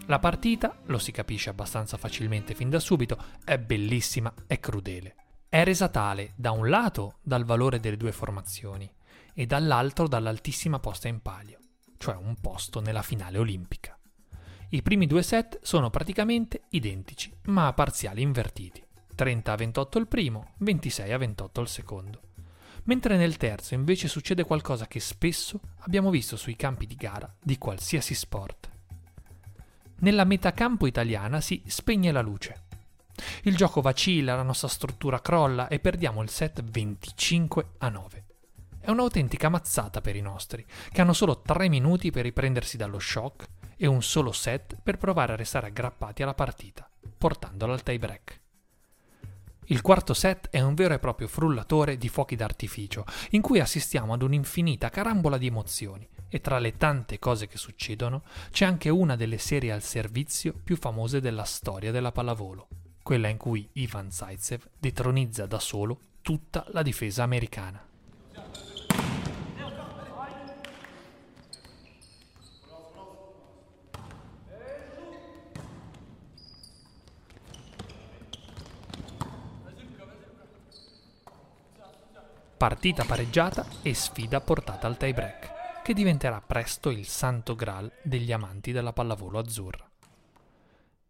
La 0.06 0.18
partita, 0.18 0.76
lo 0.86 0.98
si 0.98 1.12
capisce 1.12 1.50
abbastanza 1.50 1.96
facilmente 1.96 2.54
fin 2.54 2.68
da 2.68 2.80
subito, 2.80 3.16
è 3.44 3.58
bellissima 3.58 4.32
e 4.46 4.58
crudele. 4.58 5.14
È 5.48 5.62
resa 5.64 5.88
tale, 5.88 6.32
da 6.36 6.50
un 6.50 6.68
lato, 6.68 7.18
dal 7.22 7.44
valore 7.44 7.80
delle 7.80 7.96
due 7.96 8.12
formazioni 8.12 8.90
e 9.34 9.46
dall'altro 9.46 10.08
dall'altissima 10.08 10.78
posta 10.80 11.08
in 11.08 11.20
palio, 11.20 11.58
cioè 11.96 12.16
un 12.16 12.36
posto 12.40 12.80
nella 12.80 13.02
finale 13.02 13.38
olimpica. 13.38 13.98
I 14.70 14.82
primi 14.82 15.06
due 15.06 15.22
set 15.22 15.58
sono 15.62 15.90
praticamente 15.90 16.62
identici, 16.70 17.32
ma 17.46 17.66
a 17.66 17.72
parziali 17.72 18.22
invertiti. 18.22 18.84
30 19.14 19.52
a 19.52 19.56
28 19.56 19.98
il 19.98 20.06
primo, 20.06 20.52
26 20.58 21.12
a 21.12 21.18
28 21.18 21.60
il 21.60 21.68
secondo. 21.68 22.20
Mentre 22.84 23.16
nel 23.16 23.36
terzo 23.36 23.74
invece 23.74 24.08
succede 24.08 24.44
qualcosa 24.44 24.86
che 24.86 25.00
spesso 25.00 25.60
abbiamo 25.80 26.10
visto 26.10 26.36
sui 26.36 26.56
campi 26.56 26.86
di 26.86 26.94
gara 26.94 27.32
di 27.42 27.58
qualsiasi 27.58 28.14
sport. 28.14 28.70
Nella 30.02 30.24
metacampo 30.24 30.86
italiana 30.86 31.42
si 31.42 31.62
spegne 31.66 32.10
la 32.10 32.22
luce. 32.22 32.68
Il 33.42 33.54
gioco 33.54 33.82
vacilla, 33.82 34.34
la 34.34 34.42
nostra 34.42 34.68
struttura 34.68 35.20
crolla 35.20 35.68
e 35.68 35.78
perdiamo 35.78 36.22
il 36.22 36.30
set 36.30 36.62
25 36.62 37.66
a 37.78 37.88
9. 37.90 38.24
È 38.80 38.88
un'autentica 38.88 39.50
mazzata 39.50 40.00
per 40.00 40.16
i 40.16 40.22
nostri, 40.22 40.64
che 40.90 41.00
hanno 41.02 41.12
solo 41.12 41.42
3 41.42 41.68
minuti 41.68 42.10
per 42.10 42.22
riprendersi 42.22 42.78
dallo 42.78 42.98
shock 42.98 43.46
e 43.76 43.86
un 43.86 44.02
solo 44.02 44.32
set 44.32 44.74
per 44.82 44.96
provare 44.96 45.34
a 45.34 45.36
restare 45.36 45.66
aggrappati 45.66 46.22
alla 46.22 46.32
partita, 46.32 46.88
portandola 47.18 47.74
al 47.74 47.82
tie 47.82 47.98
break. 47.98 48.40
Il 49.66 49.82
quarto 49.82 50.14
set 50.14 50.48
è 50.48 50.62
un 50.62 50.74
vero 50.74 50.94
e 50.94 50.98
proprio 50.98 51.28
frullatore 51.28 51.98
di 51.98 52.08
fuochi 52.08 52.36
d'artificio, 52.36 53.04
in 53.30 53.42
cui 53.42 53.60
assistiamo 53.60 54.14
ad 54.14 54.22
un'infinita 54.22 54.88
carambola 54.88 55.36
di 55.36 55.46
emozioni, 55.46 56.08
e 56.30 56.40
tra 56.40 56.58
le 56.58 56.76
tante 56.76 57.18
cose 57.18 57.48
che 57.48 57.58
succedono 57.58 58.22
c'è 58.50 58.64
anche 58.64 58.88
una 58.88 59.16
delle 59.16 59.38
serie 59.38 59.72
al 59.72 59.82
servizio 59.82 60.54
più 60.54 60.76
famose 60.76 61.20
della 61.20 61.44
storia 61.44 61.90
della 61.90 62.12
pallavolo, 62.12 62.68
quella 63.02 63.28
in 63.28 63.36
cui 63.36 63.68
Ivan 63.74 64.10
Zaitsev 64.10 64.66
detronizza 64.78 65.44
da 65.46 65.58
solo 65.58 65.98
tutta 66.22 66.64
la 66.68 66.82
difesa 66.82 67.24
americana. 67.24 67.84
Partita 82.56 83.04
pareggiata 83.04 83.66
e 83.80 83.94
sfida 83.94 84.38
portata 84.42 84.86
al 84.86 84.98
tie 84.98 85.14
break 85.14 85.59
che 85.82 85.94
diventerà 85.94 86.40
presto 86.40 86.90
il 86.90 87.06
santo 87.06 87.54
graal 87.54 87.90
degli 88.02 88.32
amanti 88.32 88.72
della 88.72 88.92
pallavolo 88.92 89.38
azzurra. 89.38 89.90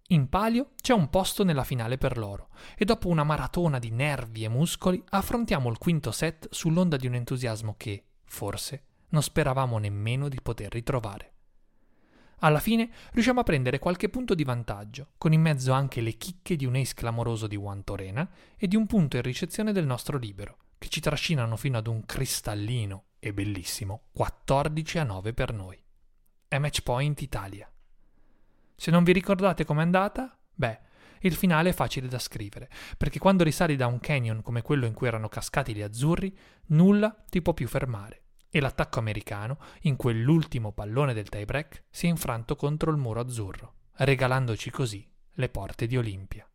In 0.08 0.28
palio 0.28 0.70
c'è 0.80 0.92
un 0.92 1.08
posto 1.08 1.44
nella 1.44 1.62
finale 1.62 1.96
per 1.96 2.18
loro 2.18 2.48
e 2.76 2.84
dopo 2.84 3.08
una 3.08 3.22
maratona 3.22 3.78
di 3.78 3.90
nervi 3.90 4.42
e 4.42 4.48
muscoli 4.48 5.02
affrontiamo 5.10 5.70
il 5.70 5.78
quinto 5.78 6.10
set 6.10 6.48
sull'onda 6.50 6.96
di 6.96 7.06
un 7.06 7.14
entusiasmo 7.14 7.74
che, 7.76 8.06
forse, 8.24 8.84
non 9.10 9.22
speravamo 9.22 9.78
nemmeno 9.78 10.28
di 10.28 10.40
poter 10.40 10.72
ritrovare. 10.72 11.34
Alla 12.40 12.58
fine 12.58 12.90
riusciamo 13.12 13.40
a 13.40 13.44
prendere 13.44 13.78
qualche 13.78 14.08
punto 14.08 14.34
di 14.34 14.44
vantaggio, 14.44 15.10
con 15.16 15.32
in 15.32 15.42
mezzo 15.42 15.72
anche 15.72 16.00
le 16.00 16.14
chicche 16.14 16.56
di 16.56 16.64
un 16.64 16.74
ace 16.74 16.94
clamoroso 16.94 17.46
di 17.46 17.56
Juan 17.56 17.84
Torena 17.84 18.28
e 18.56 18.66
di 18.66 18.76
un 18.76 18.86
punto 18.86 19.16
in 19.16 19.22
ricezione 19.22 19.72
del 19.72 19.86
nostro 19.86 20.16
libero, 20.16 20.56
che 20.78 20.88
ci 20.88 21.00
trascinano 21.00 21.56
fino 21.56 21.78
ad 21.78 21.86
un 21.86 22.04
cristallino 22.04 23.04
e 23.20 23.34
bellissimo 23.34 24.04
14 24.12 24.98
a 24.98 25.04
9 25.04 25.34
per 25.34 25.52
noi. 25.52 25.80
È 26.48 26.58
match 26.58 26.82
point 26.82 27.20
Italia. 27.20 27.70
Se 28.74 28.90
non 28.90 29.04
vi 29.04 29.12
ricordate 29.12 29.64
com'è 29.64 29.82
andata, 29.82 30.36
beh, 30.52 30.80
il 31.20 31.34
finale 31.34 31.68
è 31.68 31.72
facile 31.74 32.08
da 32.08 32.18
scrivere, 32.18 32.70
perché 32.96 33.18
quando 33.18 33.44
risali 33.44 33.76
da 33.76 33.86
un 33.86 34.00
canyon 34.00 34.40
come 34.40 34.62
quello 34.62 34.86
in 34.86 34.94
cui 34.94 35.06
erano 35.06 35.28
cascati 35.28 35.74
gli 35.74 35.82
azzurri, 35.82 36.36
nulla 36.68 37.24
ti 37.28 37.42
può 37.42 37.52
più 37.52 37.68
fermare. 37.68 38.22
E 38.48 38.58
l'attacco 38.58 38.98
americano, 38.98 39.58
in 39.82 39.96
quell'ultimo 39.96 40.72
pallone 40.72 41.12
del 41.12 41.28
tiebreak, 41.28 41.84
si 41.90 42.06
è 42.06 42.08
infranto 42.08 42.56
contro 42.56 42.90
il 42.90 42.96
muro 42.96 43.20
azzurro, 43.20 43.74
regalandoci 43.96 44.70
così 44.70 45.06
le 45.34 45.48
porte 45.50 45.86
di 45.86 45.96
Olimpia. 45.96 46.48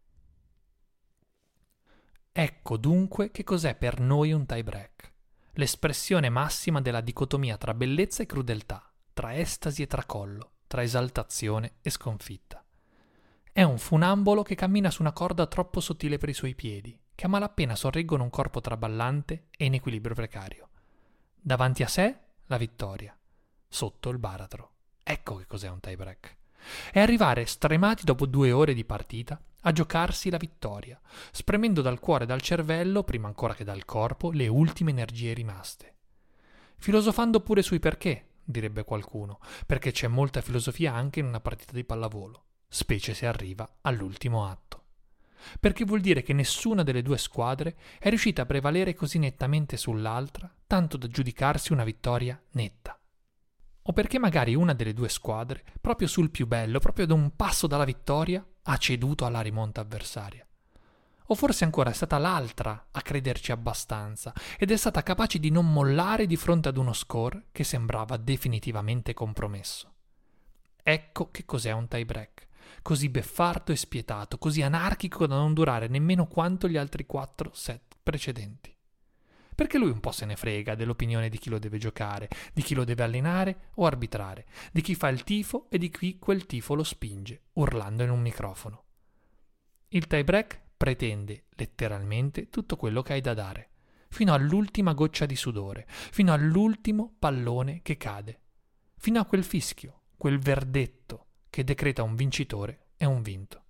Ecco 2.31 2.75
dunque 2.75 3.31
che 3.31 3.43
cos'è 3.43 3.75
per 3.75 3.99
noi 3.99 4.33
un 4.33 4.45
tiebreak 4.45 5.13
l'espressione 5.55 6.29
massima 6.29 6.81
della 6.81 7.01
dicotomia 7.01 7.57
tra 7.57 7.73
bellezza 7.73 8.23
e 8.23 8.25
crudeltà, 8.25 8.91
tra 9.13 9.35
estasi 9.35 9.81
e 9.81 9.87
tracollo, 9.87 10.51
tra 10.67 10.83
esaltazione 10.83 11.75
e 11.81 11.89
sconfitta. 11.89 12.63
È 13.51 13.63
un 13.63 13.77
funambolo 13.77 14.43
che 14.43 14.55
cammina 14.55 14.91
su 14.91 15.01
una 15.01 15.13
corda 15.13 15.47
troppo 15.47 15.79
sottile 15.79 16.17
per 16.17 16.29
i 16.29 16.33
suoi 16.33 16.55
piedi, 16.55 16.99
che 17.15 17.25
a 17.25 17.29
malapena 17.29 17.75
sorreggono 17.75 18.23
un 18.23 18.29
corpo 18.29 18.59
traballante 18.59 19.47
e 19.55 19.65
in 19.65 19.73
equilibrio 19.73 20.13
precario. 20.13 20.69
Davanti 21.39 21.83
a 21.83 21.87
sé 21.87 22.19
la 22.47 22.57
vittoria, 22.57 23.17
sotto 23.67 24.09
il 24.09 24.17
baratro. 24.17 24.71
Ecco 25.01 25.35
che 25.35 25.47
cos'è 25.47 25.69
un 25.69 25.79
tiebreak. 25.79 26.37
È 26.91 26.99
arrivare 26.99 27.45
stremati 27.45 28.03
dopo 28.03 28.25
due 28.25 28.51
ore 28.51 28.73
di 28.73 28.83
partita 28.83 29.41
a 29.67 29.71
giocarsi 29.71 30.29
la 30.29 30.37
vittoria, 30.37 30.99
spremendo 31.31 31.81
dal 31.81 31.99
cuore 31.99 32.23
e 32.23 32.27
dal 32.27 32.41
cervello, 32.41 33.03
prima 33.03 33.27
ancora 33.27 33.55
che 33.55 33.63
dal 33.63 33.83
corpo, 33.85 34.31
le 34.31 34.47
ultime 34.47 34.91
energie 34.91 35.33
rimaste. 35.33 35.93
Filosofando 36.77 37.39
pure 37.39 37.61
sui 37.61 37.79
perché, 37.79 38.27
direbbe 38.43 38.83
qualcuno, 38.83 39.39
perché 39.65 39.91
c'è 39.91 40.07
molta 40.07 40.41
filosofia 40.41 40.93
anche 40.93 41.19
in 41.19 41.25
una 41.25 41.39
partita 41.39 41.73
di 41.73 41.83
pallavolo, 41.83 42.43
specie 42.67 43.13
se 43.13 43.25
arriva 43.25 43.77
all'ultimo 43.81 44.47
atto. 44.47 44.83
Perché 45.59 45.83
vuol 45.83 46.01
dire 46.01 46.21
che 46.21 46.33
nessuna 46.33 46.83
delle 46.83 47.01
due 47.01 47.17
squadre 47.17 47.75
è 47.99 48.09
riuscita 48.09 48.43
a 48.43 48.47
prevalere 48.47 48.93
così 48.93 49.17
nettamente 49.19 49.77
sull'altra, 49.77 50.53
tanto 50.67 50.97
da 50.97 51.07
giudicarsi 51.07 51.73
una 51.73 51.83
vittoria 51.83 52.39
netta 52.51 52.99
o 53.87 53.93
perché 53.93 54.17
magari 54.17 54.55
una 54.55 54.73
delle 54.73 54.93
due 54.93 55.09
squadre, 55.09 55.63
proprio 55.79 56.07
sul 56.07 56.31
più 56.31 56.47
bello, 56.47 56.79
proprio 56.79 57.05
da 57.05 57.13
un 57.13 57.35
passo 57.35 57.67
dalla 57.67 57.83
vittoria, 57.83 58.43
ha 58.67 58.77
ceduto 58.77 59.25
alla 59.25 59.41
rimonta 59.41 59.81
avversaria. 59.81 60.45
O 61.27 61.35
forse 61.35 61.63
ancora 61.63 61.89
è 61.89 61.93
stata 61.93 62.17
l'altra 62.17 62.87
a 62.91 63.01
crederci 63.01 63.51
abbastanza 63.51 64.31
ed 64.57 64.69
è 64.69 64.77
stata 64.77 65.01
capace 65.01 65.39
di 65.39 65.49
non 65.49 65.71
mollare 65.71 66.27
di 66.27 66.35
fronte 66.35 66.69
ad 66.69 66.77
uno 66.77 66.93
score 66.93 67.45
che 67.51 67.63
sembrava 67.63 68.17
definitivamente 68.17 69.13
compromesso. 69.13 69.91
Ecco 70.83 71.31
che 71.31 71.45
cos'è 71.45 71.71
un 71.71 71.87
tie 71.87 72.05
break, 72.05 72.47
così 72.83 73.09
beffardo 73.09 73.71
e 73.71 73.75
spietato, 73.75 74.37
così 74.37 74.61
anarchico 74.61 75.25
da 75.25 75.35
non 75.35 75.55
durare 75.55 75.87
nemmeno 75.87 76.27
quanto 76.27 76.67
gli 76.67 76.77
altri 76.77 77.07
quattro 77.07 77.51
set 77.53 77.95
precedenti 78.03 78.74
perché 79.55 79.77
lui 79.77 79.89
un 79.89 80.01
po' 80.01 80.11
se 80.11 80.25
ne 80.25 80.35
frega 80.35 80.75
dell'opinione 80.75 81.29
di 81.29 81.39
chi 81.39 81.49
lo 81.49 81.57
deve 81.57 81.77
giocare, 81.77 82.29
di 82.53 82.61
chi 82.61 82.75
lo 82.75 82.83
deve 82.83 83.03
allenare 83.03 83.69
o 83.75 83.85
arbitrare, 83.85 84.45
di 84.71 84.81
chi 84.81 84.93
fa 84.93 85.07
il 85.07 85.23
tifo 85.23 85.67
e 85.69 85.77
di 85.77 85.89
chi 85.89 86.19
quel 86.19 86.45
tifo 86.45 86.75
lo 86.75 86.83
spinge, 86.83 87.45
urlando 87.53 88.03
in 88.03 88.09
un 88.09 88.21
microfono. 88.21 88.83
Il 89.89 90.07
tie 90.07 90.23
break 90.23 90.61
pretende, 90.75 91.45
letteralmente, 91.51 92.49
tutto 92.49 92.75
quello 92.75 93.01
che 93.01 93.13
hai 93.13 93.21
da 93.21 93.33
dare, 93.33 93.69
fino 94.09 94.33
all'ultima 94.33 94.93
goccia 94.93 95.25
di 95.25 95.35
sudore, 95.35 95.85
fino 95.87 96.33
all'ultimo 96.33 97.15
pallone 97.17 97.81
che 97.81 97.95
cade, 97.95 98.39
fino 98.97 99.19
a 99.19 99.25
quel 99.25 99.43
fischio, 99.43 100.01
quel 100.17 100.39
verdetto 100.39 101.27
che 101.49 101.63
decreta 101.63 102.03
un 102.03 102.15
vincitore 102.15 102.87
e 102.97 103.05
un 103.05 103.21
vinto. 103.21 103.63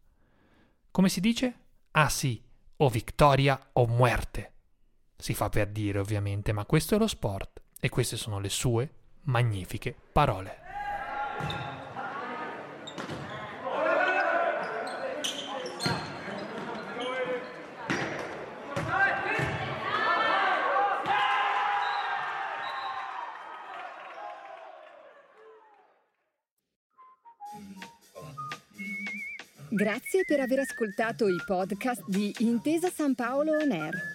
Come 0.90 1.10
si 1.10 1.20
dice? 1.20 1.60
Ah 1.92 2.10
sì, 2.10 2.42
o 2.78 2.90
vittoria 2.90 3.70
o 3.74 3.86
muerte. 3.86 4.55
Si 5.18 5.34
fa 5.34 5.50
per 5.50 5.70
dire 5.70 6.00
ovviamente, 6.00 6.52
ma 6.52 6.66
questo 6.66 6.96
è 6.96 6.98
lo 6.98 7.08
sport 7.08 7.62
e 7.80 7.90
queste 7.90 8.18
sono 8.18 8.40
le 8.40 8.50
sue 8.50 8.90
magnifiche 9.24 9.96
parole. 10.12 10.64
Grazie 29.76 30.24
per 30.26 30.40
aver 30.40 30.60
ascoltato 30.60 31.28
i 31.28 31.36
podcast 31.46 32.04
di 32.08 32.34
Intesa 32.40 32.90
San 32.90 33.14
Paolo 33.14 33.58
On 33.58 33.72
Air. 33.72 34.15